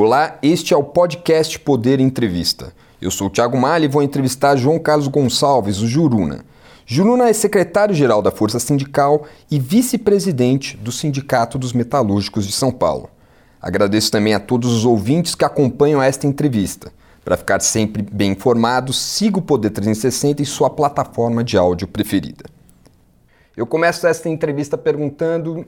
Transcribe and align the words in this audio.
Olá, 0.00 0.38
este 0.44 0.72
é 0.72 0.76
o 0.76 0.84
podcast 0.84 1.58
Poder 1.58 1.98
Entrevista. 1.98 2.72
Eu 3.02 3.10
sou 3.10 3.26
o 3.26 3.30
Thiago 3.30 3.58
Malha 3.58 3.84
e 3.84 3.88
vou 3.88 4.00
entrevistar 4.00 4.54
João 4.54 4.78
Carlos 4.78 5.08
Gonçalves, 5.08 5.80
o 5.80 5.88
Juruna. 5.88 6.44
Juruna 6.86 7.28
é 7.28 7.32
secretário-geral 7.32 8.22
da 8.22 8.30
Força 8.30 8.60
Sindical 8.60 9.24
e 9.50 9.58
vice-presidente 9.58 10.76
do 10.76 10.92
Sindicato 10.92 11.58
dos 11.58 11.72
Metalúrgicos 11.72 12.46
de 12.46 12.52
São 12.52 12.70
Paulo. 12.70 13.10
Agradeço 13.60 14.12
também 14.12 14.34
a 14.34 14.38
todos 14.38 14.72
os 14.72 14.84
ouvintes 14.84 15.34
que 15.34 15.44
acompanham 15.44 16.00
esta 16.00 16.28
entrevista. 16.28 16.92
Para 17.24 17.36
ficar 17.36 17.58
sempre 17.58 18.00
bem 18.00 18.30
informado, 18.30 18.92
siga 18.92 19.40
o 19.40 19.42
Poder 19.42 19.70
360 19.70 20.40
em 20.40 20.44
sua 20.44 20.70
plataforma 20.70 21.42
de 21.42 21.58
áudio 21.58 21.88
preferida. 21.88 22.44
Eu 23.56 23.66
começo 23.66 24.06
esta 24.06 24.28
entrevista 24.28 24.78
perguntando 24.78 25.66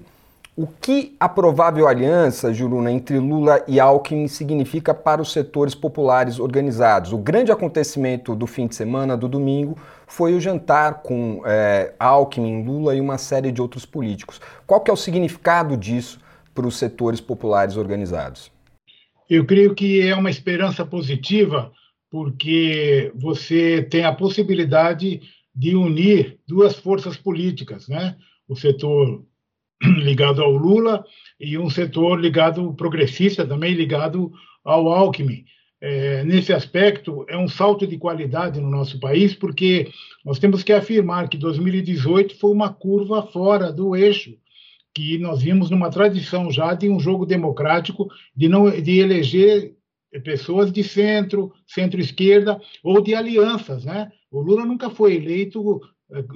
o 0.57 0.67
que 0.67 1.17
a 1.19 1.29
provável 1.29 1.87
aliança, 1.87 2.53
Juruna, 2.53 2.91
entre 2.91 3.19
Lula 3.19 3.64
e 3.69 3.79
Alckmin 3.79 4.29
significa 4.29 4.93
para 4.93 5.23
os 5.23 5.32
setores 5.32 5.75
populares 5.75 6.39
organizados? 6.39 7.13
O 7.13 7.18
grande 7.18 7.53
acontecimento 7.53 8.35
do 8.35 8.46
fim 8.46 8.67
de 8.67 8.75
semana, 8.75 9.17
do 9.17 9.29
domingo, 9.29 9.79
foi 10.07 10.35
o 10.35 10.40
jantar 10.40 11.03
com 11.03 11.43
é, 11.46 11.95
Alckmin, 11.99 12.64
Lula 12.64 12.95
e 12.95 13.00
uma 13.00 13.17
série 13.17 13.53
de 13.53 13.63
outros 13.63 13.86
políticos. 13.86 14.40
Qual 14.67 14.81
que 14.81 14.90
é 14.90 14.95
o 14.95 14.96
significado 14.96 15.76
disso 15.76 16.21
para 16.54 16.67
os 16.67 16.76
setores 16.76 17.21
populares 17.21 17.76
organizados? 17.76 18.51
Eu 19.29 19.46
creio 19.46 19.75
que 19.75 20.01
é 20.01 20.14
uma 20.17 20.31
esperança 20.31 20.85
positiva, 20.85 21.71
porque 22.11 23.12
você 23.14 23.87
tem 23.89 24.04
a 24.04 24.12
possibilidade 24.12 25.23
de 25.54 25.76
unir 25.76 26.39
duas 26.46 26.75
forças 26.76 27.17
políticas, 27.17 27.89
né? 27.89 28.17
O 28.48 28.57
setor 28.57 29.25
ligado 30.02 30.43
ao 30.43 30.52
Lula 30.52 31.04
e 31.39 31.57
um 31.58 31.70
setor 31.70 32.20
ligado 32.20 32.72
progressista 32.75 33.47
também 33.47 33.75
ligado 33.75 34.33
ao 34.64 34.89
Alckmin. 34.89 35.44
É, 35.83 36.22
nesse 36.25 36.53
aspecto, 36.53 37.25
é 37.27 37.39
um 37.39 37.48
salto 37.48 37.87
de 37.87 37.97
qualidade 37.97 38.61
no 38.61 38.69
nosso 38.69 39.00
país, 39.00 39.34
porque 39.34 39.91
nós 40.22 40.39
temos 40.39 40.62
que 40.62 40.75
afirmar 40.75 41.28
que 41.28 41.39
2018 41.39 42.39
foi 42.39 42.50
uma 42.50 42.70
curva 42.70 43.22
fora 43.22 43.72
do 43.72 43.97
eixo, 43.97 44.37
que 44.95 45.17
nós 45.19 45.41
vimos 45.41 45.70
numa 45.70 45.89
tradição 45.89 46.50
já 46.50 46.75
de 46.75 46.89
um 46.89 47.00
jogo 47.00 47.25
democrático, 47.25 48.09
de, 48.37 48.48
não, 48.48 48.69
de 48.69 48.98
eleger 48.98 49.75
pessoas 50.22 50.70
de 50.70 50.83
centro, 50.83 51.53
centro-esquerda 51.67 52.61
ou 52.83 53.00
de 53.00 53.15
alianças. 53.15 53.84
Né? 53.84 54.11
O 54.31 54.41
Lula 54.41 54.67
nunca 54.67 54.91
foi 54.91 55.15
eleito 55.15 55.81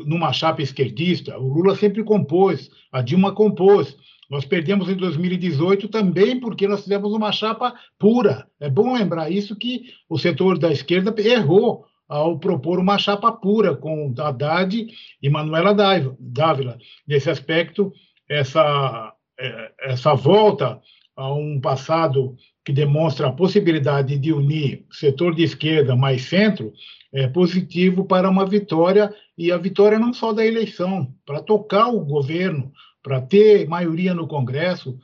numa 0.06 0.33
chapa 0.33 0.62
esquerdista. 0.62 1.39
O 1.39 1.48
Lula 1.48 1.75
sempre 1.77 2.03
compôs, 2.05 2.70
a 2.92 3.03
Dilma 3.03 3.33
compôs. 3.33 3.97
Nós 4.30 4.44
perdemos 4.44 4.89
em 4.89 4.97
2018 4.97 5.89
também 5.89 6.41
porque 6.41 6.67
nós 6.67 6.83
fizemos 6.83 7.12
uma 7.12 7.30
chapa 7.33 7.75
pura. 7.98 8.48
É 8.58 8.70
bom 8.70 8.95
lembrar 8.95 9.30
isso 9.30 9.56
que 9.56 9.84
o 10.08 10.19
setor 10.19 10.58
da 10.58 10.72
esquerda 10.72 11.14
errou 11.20 11.84
ao 12.08 12.39
propor 12.39 12.78
uma 12.78 12.98
chapa 12.98 13.33
pura 13.33 13.75
com 13.77 14.14
Haddad 14.19 14.86
e 15.22 15.30
Manuela 15.30 15.75
Dávila. 16.19 16.78
Nesse 17.06 17.30
aspecto, 17.30 17.92
essa, 18.28 19.14
é, 19.39 19.72
essa 19.80 20.14
volta 20.14 20.80
a 21.17 21.33
um 21.33 21.61
passado 21.61 22.36
que 22.65 22.73
demonstra 22.73 23.29
a 23.29 23.33
possibilidade 23.33 24.17
de 24.19 24.33
unir 24.33 24.84
setor 24.91 25.34
de 25.34 25.45
esquerda 25.45 25.95
mais 25.95 26.23
centro 26.23 26.73
é 27.12 27.29
positivo 27.29 28.05
para 28.05 28.29
uma 28.29 28.47
vitória 28.47 29.15
e 29.37 29.53
a 29.53 29.59
vitória 29.59 29.98
não 29.98 30.12
só 30.12 30.33
da 30.33 30.45
eleição, 30.45 31.12
para 31.27 31.41
tocar 31.41 31.89
o 31.89 32.01
governo, 32.01 32.73
para 33.03 33.20
ter 33.20 33.69
maioria 33.69 34.15
no 34.15 34.27
Congresso, 34.27 34.98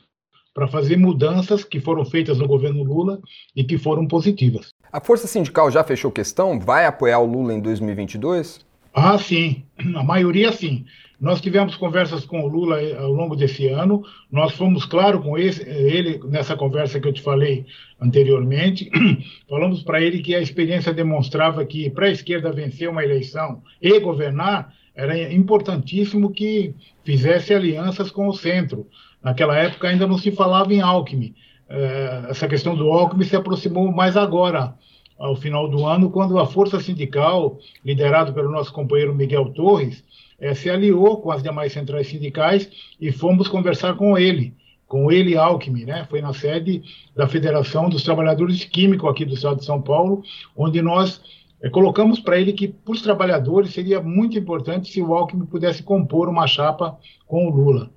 para 0.53 0.67
fazer 0.67 0.97
mudanças 0.97 1.63
que 1.63 1.79
foram 1.79 2.05
feitas 2.05 2.39
no 2.39 2.49
governo 2.49 2.83
Lula 2.83 3.21
e 3.55 3.63
que 3.63 3.79
foram 3.79 4.07
positivas. 4.07 4.71
A 4.93 5.01
Força 5.01 5.29
Sindical 5.29 5.71
já 5.71 5.85
fechou 5.85 6.11
questão? 6.11 6.59
Vai 6.59 6.87
apoiar 6.87 7.21
o 7.21 7.27
Lula 7.27 7.55
em 7.55 7.61
2022? 7.61 8.65
Ah, 8.93 9.17
sim. 9.19 9.63
A 9.95 10.03
maioria 10.03 10.51
sim. 10.51 10.85
Nós 11.21 11.41
tivemos 11.41 11.77
conversas 11.77 12.25
com 12.25 12.41
o 12.41 12.47
Lula 12.47 12.83
eh, 12.83 12.97
ao 12.97 13.13
longo 13.13 13.37
desse 13.37 13.69
ano, 13.69 14.03
nós 14.33 14.53
fomos 14.53 14.87
claro 14.87 15.21
com 15.21 15.37
esse, 15.37 15.63
eh, 15.69 15.95
ele 15.95 16.21
nessa 16.25 16.57
conversa 16.57 16.99
que 16.99 17.07
eu 17.07 17.13
te 17.13 17.21
falei 17.21 17.67
anteriormente, 18.01 18.91
falamos 19.47 19.83
para 19.83 20.01
ele 20.01 20.21
que 20.21 20.35
a 20.35 20.41
experiência 20.41 20.95
demonstrava 20.95 21.65
que 21.67 21.91
para 21.91 22.07
a 22.07 22.11
esquerda 22.11 22.51
vencer 22.51 22.89
uma 22.89 23.05
eleição 23.05 23.63
e 23.83 24.01
governar 24.01 24.73
era 24.95 25.33
importantíssimo 25.33 26.31
que 26.31 26.75
fizesse 27.05 27.53
alianças 27.53 28.11
com 28.11 28.27
o 28.27 28.33
centro. 28.33 28.87
Naquela 29.23 29.57
época 29.57 29.89
ainda 29.89 30.07
não 30.07 30.17
se 30.17 30.31
falava 30.33 30.73
em 30.73 30.81
Alckmin. 30.81 31.35
Eh, 31.69 32.27
essa 32.31 32.49
questão 32.49 32.75
do 32.75 32.91
Alckmin 32.91 33.25
se 33.25 33.37
aproximou 33.37 33.93
mais 33.93 34.17
agora, 34.17 34.75
ao 35.21 35.37
final 35.37 35.69
do 35.69 35.87
ano, 35.87 36.11
quando 36.11 36.39
a 36.39 36.47
força 36.47 36.81
sindical, 36.81 37.59
liderada 37.85 38.33
pelo 38.33 38.51
nosso 38.51 38.73
companheiro 38.73 39.15
Miguel 39.15 39.53
Torres, 39.53 40.03
é, 40.41 40.55
se 40.55 40.71
aliou 40.71 41.21
com 41.21 41.31
as 41.31 41.43
demais 41.43 41.75
centrais 41.75 42.09
sindicais 42.09 42.71
e 42.99 43.13
fomos 43.13 43.47
conversar 43.47 43.95
com 43.97 44.17
ele, 44.17 44.55
com 44.87 45.13
ele 45.13 45.37
Alckmin, 45.37 45.85
né? 45.85 46.07
Foi 46.09 46.23
na 46.23 46.33
sede 46.33 46.83
da 47.15 47.29
Federação 47.29 47.91
dos 47.91 48.03
Trabalhadores 48.03 48.65
Químicos 48.65 49.11
aqui 49.11 49.27
do 49.27 49.35
Estado 49.35 49.59
de 49.59 49.67
São 49.67 49.83
Paulo, 49.83 50.23
onde 50.57 50.81
nós 50.81 51.21
é, 51.63 51.69
colocamos 51.69 52.19
para 52.19 52.41
ele 52.41 52.55
que, 52.55 52.67
para 52.67 52.93
os 52.93 53.03
trabalhadores, 53.03 53.75
seria 53.75 54.01
muito 54.01 54.39
importante 54.39 54.91
se 54.91 55.03
o 55.03 55.15
Alckmin 55.15 55.45
pudesse 55.45 55.83
compor 55.83 56.31
uma 56.31 56.47
chapa 56.47 56.99
com 57.27 57.47
o 57.47 57.51
Lula. 57.51 57.91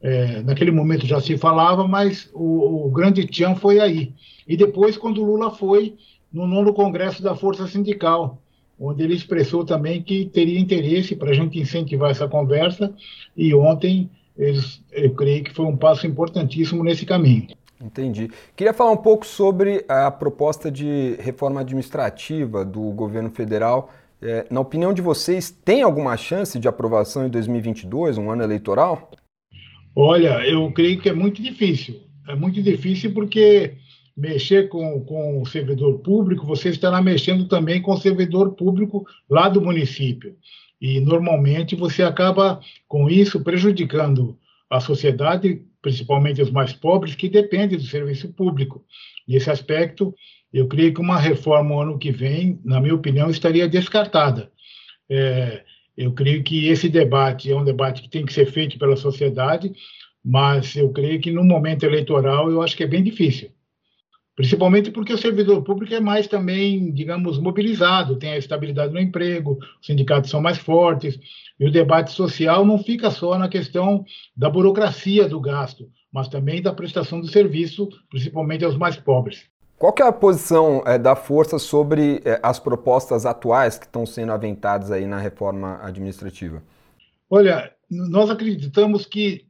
É, 0.00 0.42
naquele 0.42 0.70
momento 0.70 1.06
já 1.06 1.20
se 1.20 1.36
falava, 1.36 1.86
mas 1.86 2.30
o, 2.32 2.86
o 2.86 2.90
grande 2.90 3.26
tchan 3.26 3.54
foi 3.54 3.78
aí. 3.78 4.14
E 4.48 4.56
depois, 4.56 4.96
quando 4.96 5.22
o 5.22 5.24
Lula 5.24 5.50
foi 5.50 5.96
no 6.32 6.46
nono 6.46 6.72
congresso 6.72 7.22
da 7.22 7.34
Força 7.34 7.66
Sindical, 7.66 8.40
onde 8.78 9.02
ele 9.02 9.14
expressou 9.14 9.64
também 9.64 10.02
que 10.02 10.26
teria 10.26 10.58
interesse 10.58 11.14
para 11.14 11.30
a 11.30 11.34
gente 11.34 11.58
incentivar 11.58 12.10
essa 12.10 12.26
conversa, 12.26 12.92
e 13.36 13.54
ontem 13.54 14.10
eles, 14.36 14.82
eu 14.90 15.14
creio 15.14 15.44
que 15.44 15.52
foi 15.52 15.66
um 15.66 15.76
passo 15.76 16.06
importantíssimo 16.06 16.82
nesse 16.82 17.04
caminho. 17.04 17.48
Entendi. 17.80 18.30
Queria 18.56 18.72
falar 18.72 18.92
um 18.92 18.96
pouco 18.96 19.26
sobre 19.26 19.84
a 19.88 20.10
proposta 20.10 20.70
de 20.70 21.16
reforma 21.18 21.60
administrativa 21.60 22.64
do 22.64 22.80
governo 22.92 23.30
federal. 23.30 23.90
É, 24.20 24.46
na 24.48 24.60
opinião 24.60 24.94
de 24.94 25.02
vocês, 25.02 25.50
tem 25.50 25.82
alguma 25.82 26.16
chance 26.16 26.58
de 26.58 26.68
aprovação 26.68 27.26
em 27.26 27.28
2022, 27.28 28.18
um 28.18 28.30
ano 28.30 28.42
eleitoral? 28.42 29.10
Olha, 29.94 30.46
eu 30.46 30.70
creio 30.72 31.00
que 31.00 31.08
é 31.08 31.12
muito 31.12 31.42
difícil. 31.42 32.00
É 32.28 32.36
muito 32.36 32.62
difícil 32.62 33.12
porque 33.12 33.74
mexer 34.16 34.68
com, 34.68 35.00
com 35.04 35.40
o 35.40 35.46
servidor 35.46 36.00
público, 36.00 36.46
você 36.46 36.68
estará 36.68 37.00
mexendo 37.00 37.48
também 37.48 37.80
com 37.80 37.92
o 37.92 38.00
servidor 38.00 38.54
público 38.54 39.06
lá 39.28 39.48
do 39.48 39.60
município. 39.60 40.36
E, 40.80 41.00
normalmente, 41.00 41.76
você 41.76 42.02
acaba, 42.02 42.60
com 42.88 43.08
isso, 43.08 43.42
prejudicando 43.42 44.36
a 44.68 44.80
sociedade, 44.80 45.62
principalmente 45.80 46.42
os 46.42 46.50
mais 46.50 46.72
pobres, 46.72 47.14
que 47.14 47.28
dependem 47.28 47.78
do 47.78 47.84
serviço 47.84 48.32
público. 48.32 48.84
Nesse 49.26 49.50
aspecto, 49.50 50.14
eu 50.52 50.66
creio 50.66 50.92
que 50.92 51.00
uma 51.00 51.18
reforma 51.18 51.82
ano 51.82 51.98
que 51.98 52.10
vem, 52.10 52.60
na 52.64 52.80
minha 52.80 52.94
opinião, 52.94 53.30
estaria 53.30 53.68
descartada. 53.68 54.50
É, 55.08 55.62
eu 55.96 56.12
creio 56.12 56.42
que 56.42 56.66
esse 56.66 56.88
debate 56.88 57.50
é 57.50 57.56
um 57.56 57.64
debate 57.64 58.02
que 58.02 58.08
tem 58.08 58.26
que 58.26 58.32
ser 58.32 58.46
feito 58.46 58.78
pela 58.78 58.96
sociedade, 58.96 59.72
mas 60.24 60.76
eu 60.76 60.90
creio 60.90 61.20
que 61.20 61.30
no 61.30 61.44
momento 61.44 61.84
eleitoral 61.84 62.50
eu 62.50 62.62
acho 62.62 62.76
que 62.76 62.84
é 62.84 62.86
bem 62.86 63.02
difícil 63.02 63.50
principalmente 64.34 64.90
porque 64.90 65.12
o 65.12 65.18
servidor 65.18 65.62
público 65.62 65.94
é 65.94 66.00
mais 66.00 66.26
também, 66.26 66.92
digamos, 66.92 67.38
mobilizado, 67.38 68.18
tem 68.18 68.32
a 68.32 68.38
estabilidade 68.38 68.92
no 68.92 69.00
emprego, 69.00 69.58
os 69.80 69.86
sindicatos 69.86 70.30
são 70.30 70.40
mais 70.40 70.58
fortes, 70.58 71.18
e 71.58 71.66
o 71.66 71.72
debate 71.72 72.12
social 72.12 72.64
não 72.64 72.78
fica 72.78 73.10
só 73.10 73.36
na 73.38 73.48
questão 73.48 74.04
da 74.36 74.48
burocracia 74.48 75.28
do 75.28 75.40
gasto, 75.40 75.88
mas 76.12 76.28
também 76.28 76.62
da 76.62 76.72
prestação 76.72 77.20
do 77.20 77.28
serviço, 77.28 77.88
principalmente 78.10 78.64
aos 78.64 78.76
mais 78.76 78.96
pobres. 78.96 79.50
Qual 79.78 79.94
é 79.98 80.02
a 80.02 80.12
posição 80.12 80.82
é, 80.86 80.96
da 80.96 81.16
força 81.16 81.58
sobre 81.58 82.22
é, 82.24 82.38
as 82.42 82.58
propostas 82.58 83.26
atuais 83.26 83.78
que 83.78 83.84
estão 83.84 84.06
sendo 84.06 84.30
aventadas 84.30 84.92
aí 84.92 85.06
na 85.06 85.18
reforma 85.18 85.80
administrativa? 85.82 86.62
Olha, 87.28 87.72
nós 87.90 88.30
acreditamos 88.30 89.04
que 89.04 89.46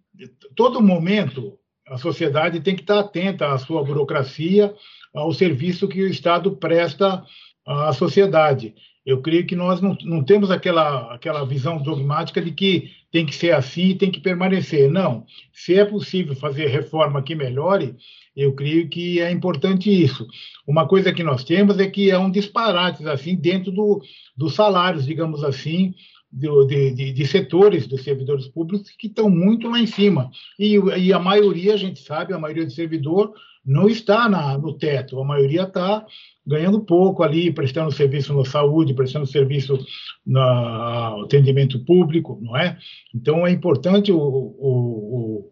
todo 0.57 0.81
momento 0.81 1.59
a 1.89 1.99
sociedade 1.99 2.61
tem 2.61 2.75
que 2.75 2.83
estar 2.83 3.01
atenta 3.01 3.53
à 3.53 3.59
sua 3.59 3.85
burocracia, 3.85 4.75
ao 5.15 5.33
serviço 5.33 5.89
que 5.89 6.03
o 6.03 6.09
Estado 6.09 6.53
presta 6.57 7.25
à 7.67 7.93
sociedade. 7.93 8.75
Eu 9.05 9.21
creio 9.21 9.47
que 9.47 9.57
nós 9.57 9.81
não, 9.81 9.97
não 10.03 10.23
temos 10.23 10.51
aquela, 10.51 11.13
aquela 11.13 11.45
visão 11.45 11.83
dogmática 11.83 12.41
de 12.41 12.53
que 12.53 12.91
tem 13.11 13.27
que 13.27 13.35
ser 13.35 13.53
assim 13.53 13.89
e 13.89 13.95
tem 13.95 14.11
que 14.11 14.21
permanecer. 14.21 14.91
Não. 14.91 15.27
Se 15.53 15.75
é 15.75 15.85
possível 15.85 16.37
fazer 16.37 16.69
reforma 16.69 17.23
que 17.23 17.35
melhore, 17.35 17.97
eu 18.35 18.55
creio 18.55 18.89
que 18.89 19.21
é 19.21 19.31
importante 19.31 19.91
isso. 19.91 20.27
Uma 20.67 20.87
coisa 20.87 21.13
que 21.13 21.25
nós 21.25 21.43
temos 21.43 21.79
é 21.79 21.87
que 21.89 22.11
é 22.11 22.19
um 22.19 22.31
disparate 22.31 23.07
assim 23.09 23.35
dentro 23.35 23.73
do, 23.73 24.01
dos 24.37 24.55
salários, 24.55 25.05
digamos 25.05 25.43
assim, 25.43 25.95
de, 26.33 26.91
de, 26.93 27.13
de, 27.13 27.27
setores 27.27 27.87
dos 27.87 28.03
servidores 28.03 28.49
públicos 28.49 28.91
que 28.99 29.07
estão 29.07 29.29
muito 29.29 29.69
lá 29.69 29.79
em 29.79 29.87
cima. 29.87 30.31
E, 30.59 30.77
e, 30.77 31.13
a 31.13 31.19
maioria, 31.19 31.75
a 31.75 31.77
gente 31.77 32.01
sabe, 32.01 32.33
a 32.33 32.39
maioria 32.39 32.65
do 32.65 32.73
servidor 32.73 33.35
não 33.65 33.89
está 33.89 34.29
na, 34.29 34.57
no 34.57 34.73
teto, 34.73 35.21
a 35.21 35.25
maioria 35.25 35.65
está 35.65 36.05
ganhando 36.45 36.81
pouco 36.81 37.23
ali, 37.23 37.53
prestando 37.53 37.93
serviço 37.93 38.35
na 38.35 38.45
saúde, 38.45 38.95
prestando 38.95 39.27
serviço 39.27 39.79
no 40.27 41.25
atendimento 41.25 41.79
público, 41.85 42.39
não 42.43 42.57
é? 42.57 42.79
Então 43.15 43.47
é 43.47 43.51
importante 43.51 44.11
o, 44.11 44.19
o, 44.19 45.45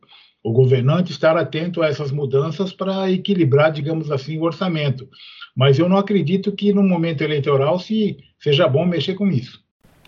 o, 0.43 0.51
o 0.51 0.53
governante 0.53 1.13
estar 1.13 1.37
atento 1.37 1.83
a 1.83 1.87
essas 1.87 2.11
mudanças 2.11 2.73
para 2.73 3.11
equilibrar, 3.13 3.71
digamos 3.71 4.11
assim, 4.11 4.39
o 4.39 4.45
orçamento. 4.45 5.09
Mas 5.55 5.79
eu 5.79 5.89
não 5.89 5.97
acredito 5.97 6.53
que 6.53 6.73
no 6.73 6.83
momento 6.83 7.23
eleitoral 7.23 7.79
se 7.79 8.17
seja 8.41 8.67
bom 8.67 8.87
mexer 8.87 9.15
com 9.15 9.29
isso. 9.29 9.61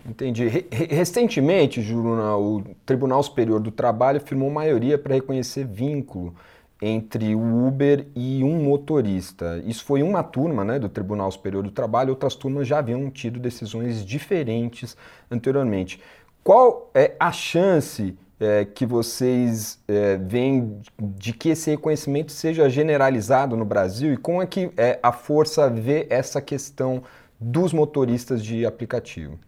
Entendi. 0.05 0.65
Recentemente, 0.69 1.81
Juruna, 1.81 2.35
o 2.35 2.63
Tribunal 2.85 3.23
Superior 3.23 3.59
do 3.59 3.71
Trabalho 3.71 4.19
firmou 4.19 4.49
maioria 4.49 4.97
para 4.97 5.15
reconhecer 5.15 5.65
vínculo 5.65 6.35
entre 6.81 7.33
o 7.33 7.67
Uber 7.67 8.05
e 8.13 8.43
um 8.43 8.61
motorista. 8.63 9.63
Isso 9.65 9.85
foi 9.85 10.03
uma 10.03 10.21
turma 10.21 10.65
né, 10.65 10.77
do 10.77 10.89
Tribunal 10.89 11.31
Superior 11.31 11.63
do 11.63 11.71
Trabalho, 11.71 12.09
outras 12.09 12.35
turmas 12.35 12.67
já 12.67 12.79
haviam 12.79 13.09
tido 13.09 13.39
decisões 13.39 14.05
diferentes 14.05 14.97
anteriormente. 15.31 16.01
Qual 16.43 16.91
é 16.93 17.15
a 17.17 17.31
chance 17.31 18.17
é, 18.37 18.65
que 18.65 18.85
vocês 18.85 19.81
é, 19.87 20.17
veem 20.17 20.81
de 20.99 21.31
que 21.31 21.49
esse 21.49 21.69
reconhecimento 21.71 22.33
seja 22.33 22.69
generalizado 22.69 23.55
no 23.55 23.63
Brasil 23.63 24.11
e 24.11 24.17
como 24.17 24.41
é 24.41 24.45
que 24.45 24.69
é, 24.75 24.99
a 25.01 25.13
força 25.13 25.69
vê 25.69 26.05
essa 26.09 26.41
questão 26.41 27.03
dos 27.39 27.71
motoristas 27.71 28.43
de 28.43 28.65
aplicativo? 28.65 29.39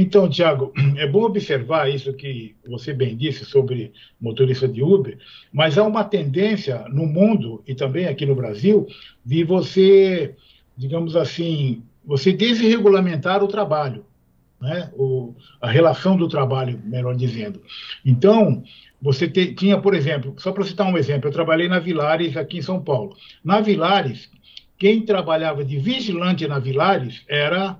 Então, 0.00 0.28
Tiago, 0.28 0.72
é 0.96 1.08
bom 1.08 1.24
observar 1.24 1.90
isso 1.90 2.12
que 2.12 2.54
você 2.68 2.92
bem 2.92 3.16
disse 3.16 3.44
sobre 3.44 3.92
motorista 4.20 4.68
de 4.68 4.80
Uber, 4.80 5.18
mas 5.52 5.76
há 5.76 5.82
uma 5.82 6.04
tendência 6.04 6.84
no 6.88 7.04
mundo 7.04 7.64
e 7.66 7.74
também 7.74 8.06
aqui 8.06 8.24
no 8.24 8.36
Brasil 8.36 8.86
de 9.24 9.42
você, 9.42 10.36
digamos 10.76 11.16
assim, 11.16 11.82
você 12.04 12.32
desregulamentar 12.32 13.42
o 13.42 13.48
trabalho, 13.48 14.04
né? 14.60 14.88
o, 14.94 15.34
a 15.60 15.68
relação 15.68 16.16
do 16.16 16.28
trabalho, 16.28 16.80
melhor 16.84 17.16
dizendo. 17.16 17.60
Então, 18.06 18.62
você 19.02 19.26
te, 19.26 19.52
tinha, 19.52 19.80
por 19.80 19.94
exemplo, 19.94 20.32
só 20.38 20.52
para 20.52 20.64
citar 20.64 20.86
um 20.86 20.96
exemplo, 20.96 21.28
eu 21.28 21.32
trabalhei 21.32 21.68
na 21.68 21.80
Vilares 21.80 22.36
aqui 22.36 22.58
em 22.58 22.62
São 22.62 22.80
Paulo. 22.80 23.16
Na 23.42 23.60
Vilares, 23.60 24.30
quem 24.78 25.04
trabalhava 25.04 25.64
de 25.64 25.76
vigilante 25.76 26.46
na 26.46 26.60
Vilares 26.60 27.24
era 27.26 27.76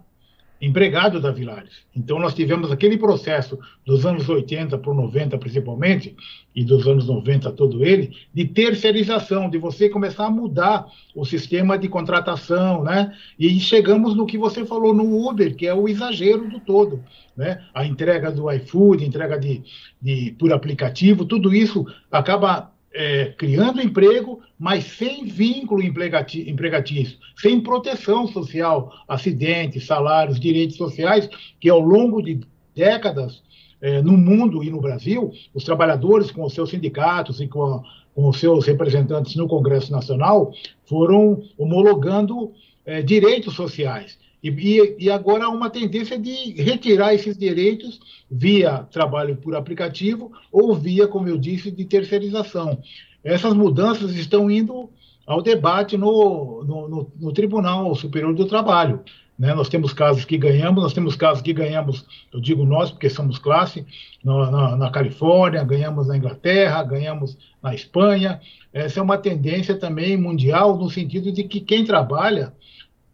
empregado 0.61 1.21
da 1.21 1.31
Vilares. 1.31 1.87
Então, 1.95 2.19
nós 2.19 2.35
tivemos 2.35 2.73
aquele 2.73 2.97
processo 2.97 3.59
dos 3.87 4.05
anos 4.05 4.29
80 4.29 4.77
para 4.79 4.95
90, 4.95 5.39
principalmente, 5.39 6.17
e 6.55 6.65
dos 6.65 6.87
anos 6.87 7.07
90 7.07 7.53
todo 7.53 7.85
ele, 7.85 8.17
de 8.35 8.45
terceirização, 8.45 9.49
de 9.49 9.59
você 9.59 9.89
começar 9.89 10.27
a 10.27 10.31
mudar 10.31 10.87
o 11.15 11.25
sistema 11.25 11.79
de 11.79 11.89
contratação, 11.89 12.83
né? 12.83 13.15
E 13.39 13.61
chegamos 13.61 14.17
no 14.17 14.27
que 14.27 14.37
você 14.37 14.65
falou 14.65 14.93
no 14.93 15.29
Uber, 15.29 15.55
que 15.55 15.67
é 15.67 15.75
o 15.75 15.89
exagero 15.89 16.49
do 16.51 16.59
todo, 16.59 17.05
né? 17.37 17.65
A 17.73 17.87
entrega 17.87 18.33
do 18.33 18.51
iFood, 18.51 19.05
entrega 19.05 19.39
de, 19.39 19.63
de 20.03 20.35
por 20.39 20.53
aplicativo, 20.53 21.25
tudo 21.25 21.55
isso 21.55 21.87
acaba 22.11 22.73
é, 22.93 23.27
criando 23.37 23.81
emprego, 23.81 24.41
mas 24.59 24.85
sem 24.85 25.25
vínculo 25.25 25.83
empregatício, 25.83 27.19
sem 27.37 27.61
proteção 27.61 28.27
social, 28.27 28.93
acidentes, 29.07 29.87
salários, 29.87 30.41
direitos 30.41 30.77
sociais, 30.77 31.29
que 31.61 31.69
ao 31.69 31.81
longo 31.81 32.23
de 32.23 32.41
décadas 32.75 33.43
é, 33.81 34.03
no 34.03 34.17
mundo 34.17 34.63
e 34.65 34.71
no 34.71 34.81
Brasil, 34.81 35.33
os 35.55 35.65
trabalhadores 35.65 36.31
com 36.31 36.45
os 36.45 36.53
seus 36.53 36.71
sindicatos 36.71 37.41
e 37.41 37.47
com, 37.47 37.63
a, 37.63 37.83
com 38.15 38.29
os 38.29 38.39
seus 38.39 38.67
representantes 38.67 39.37
no 39.37 39.47
Congresso 39.47 39.93
Nacional 39.93 40.53
foram 40.85 41.43
homologando 41.57 42.53
é, 42.85 43.03
direitos 43.03 43.55
sociais. 43.55 44.19
E, 44.43 44.97
e, 44.99 45.11
agora 45.11 45.47
há 45.47 45.49
uma 45.49 45.69
tendência 45.69 46.19
de 46.19 46.53
retirar 46.63 47.13
esses 47.13 47.37
direitos 47.37 48.01
via 48.31 48.85
trabalho 48.91 49.37
por 49.37 49.57
aplicativo 49.57 50.31
ou 50.53 50.75
via, 50.75 51.09
como 51.09 51.29
eu 51.29 51.37
disse, 51.37 51.71
de 51.71 51.85
terceirização. 51.85 52.79
Essas 53.25 53.53
mudanças 53.53 54.15
estão 54.15 54.49
indo 54.51 54.91
ao 55.27 55.43
debate 55.43 55.97
no, 55.97 56.65
no, 56.65 56.89
no, 56.89 57.13
no 57.19 57.33
Tribunal 57.33 57.95
Superior 57.95 58.33
do 58.33 58.47
Trabalho. 58.47 59.01
Né? 59.39 59.55
Nós 59.55 59.69
temos 59.69 59.93
casos 59.93 60.25
que 60.25 60.39
ganhamos, 60.39 60.83
nós 60.83 60.93
temos 60.93 61.15
casos 61.15 61.43
que 61.43 61.53
ganhamos, 61.53 62.05
eu 62.33 62.41
digo 62.41 62.65
nós, 62.65 62.91
porque 62.91 63.11
somos 63.11 63.39
classe, 63.39 63.87
na, 64.25 64.51
na, 64.51 64.77
na 64.77 64.91
Califórnia, 64.91 65.63
ganhamos 65.65 66.09
na 66.09 66.17
Inglaterra, 66.17 66.83
ganhamos 66.83 67.37
na 67.63 67.75
Espanha. 67.75 68.41
Essa 68.73 69.01
é 69.01 69.03
uma 69.03 69.19
tendência 69.19 69.77
também 69.77 70.17
mundial, 70.17 70.77
no 70.77 70.89
sentido 70.91 71.31
de 71.31 71.45
que 71.45 71.61
quem 71.61 71.85
trabalha 71.85 72.53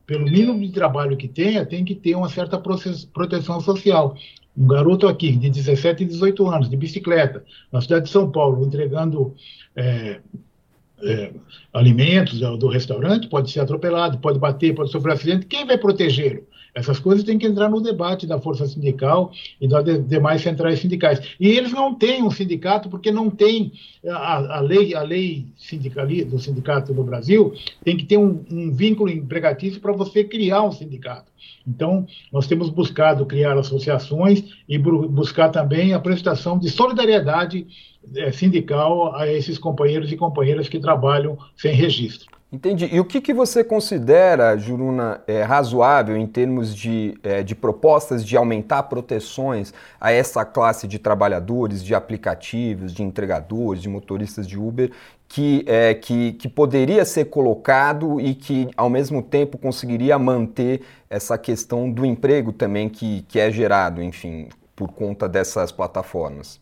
pelo 0.06 0.24
mínimo 0.24 0.60
de 0.60 0.70
trabalho 0.70 1.16
que 1.16 1.28
tenha, 1.28 1.64
tem 1.64 1.84
que 1.84 1.94
ter 1.94 2.14
uma 2.14 2.28
certa 2.28 2.58
proteção 2.58 3.60
social. 3.60 4.16
Um 4.56 4.66
garoto 4.66 5.08
aqui 5.08 5.32
de 5.32 5.50
17 5.50 6.04
e 6.04 6.06
18 6.06 6.46
anos, 6.48 6.70
de 6.70 6.76
bicicleta, 6.76 7.44
na 7.72 7.80
cidade 7.80 8.04
de 8.04 8.10
São 8.10 8.30
Paulo, 8.30 8.64
entregando 8.64 9.34
é, 9.74 10.20
é, 11.02 11.32
alimentos 11.72 12.38
do, 12.38 12.56
do, 12.56 12.68
restaurante, 12.68 13.28
pode 13.28 13.50
ser 13.50 13.60
atropelado, 13.60 14.18
pode 14.18 14.38
bater, 14.38 14.74
pode 14.74 14.90
sofrer 14.90 15.14
acidente. 15.14 15.46
Quem 15.46 15.66
vai 15.66 15.76
protegê-lo? 15.76 16.46
Essas 16.74 16.98
coisas 16.98 17.24
têm 17.24 17.38
que 17.38 17.46
entrar 17.46 17.68
no 17.68 17.80
debate 17.80 18.26
da 18.26 18.40
força 18.40 18.66
sindical 18.66 19.32
e 19.60 19.68
das 19.68 20.06
demais 20.08 20.42
centrais 20.42 20.80
sindicais. 20.80 21.20
E 21.38 21.48
eles 21.48 21.72
não 21.72 21.94
têm 21.94 22.22
um 22.22 22.30
sindicato 22.30 22.88
porque 22.88 23.12
não 23.12 23.30
tem 23.30 23.72
a, 24.06 24.58
a 24.58 24.60
lei, 24.60 24.94
a 24.94 25.02
lei 25.02 25.46
sindical 25.56 26.06
do 26.06 26.38
sindicato 26.38 26.92
no 26.92 27.04
Brasil 27.04 27.54
tem 27.84 27.96
que 27.96 28.04
ter 28.04 28.18
um, 28.18 28.44
um 28.50 28.72
vínculo 28.72 29.10
empregatício 29.10 29.80
para 29.80 29.92
você 29.92 30.24
criar 30.24 30.62
um 30.62 30.72
sindicato. 30.72 31.32
Então, 31.66 32.06
nós 32.32 32.46
temos 32.46 32.68
buscado 32.68 33.24
criar 33.24 33.56
associações 33.56 34.44
e 34.68 34.76
buscar 34.78 35.48
também 35.48 35.94
a 35.94 36.00
prestação 36.00 36.58
de 36.58 36.68
solidariedade 36.68 37.66
sindical 38.32 39.14
a 39.14 39.30
esses 39.30 39.58
companheiros 39.58 40.10
e 40.12 40.16
companheiras 40.16 40.68
que 40.68 40.78
trabalham 40.78 41.38
sem 41.56 41.74
registro. 41.74 42.34
Entendi. 42.54 42.88
E 42.92 43.00
o 43.00 43.04
que, 43.04 43.20
que 43.20 43.34
você 43.34 43.64
considera, 43.64 44.56
Juruna, 44.56 45.20
é, 45.26 45.42
razoável 45.42 46.16
em 46.16 46.24
termos 46.24 46.72
de, 46.72 47.18
é, 47.20 47.42
de 47.42 47.52
propostas 47.52 48.24
de 48.24 48.36
aumentar 48.36 48.84
proteções 48.84 49.74
a 50.00 50.12
essa 50.12 50.44
classe 50.44 50.86
de 50.86 51.00
trabalhadores, 51.00 51.82
de 51.82 51.96
aplicativos, 51.96 52.94
de 52.94 53.02
entregadores, 53.02 53.82
de 53.82 53.88
motoristas 53.88 54.46
de 54.46 54.56
Uber, 54.56 54.92
que, 55.26 55.64
é, 55.66 55.94
que, 55.94 56.34
que 56.34 56.48
poderia 56.48 57.04
ser 57.04 57.24
colocado 57.24 58.20
e 58.20 58.36
que, 58.36 58.68
ao 58.76 58.88
mesmo 58.88 59.20
tempo, 59.20 59.58
conseguiria 59.58 60.16
manter 60.16 60.82
essa 61.10 61.36
questão 61.36 61.90
do 61.90 62.06
emprego 62.06 62.52
também 62.52 62.88
que, 62.88 63.22
que 63.22 63.40
é 63.40 63.50
gerado, 63.50 64.00
enfim, 64.00 64.48
por 64.76 64.92
conta 64.92 65.28
dessas 65.28 65.72
plataformas? 65.72 66.60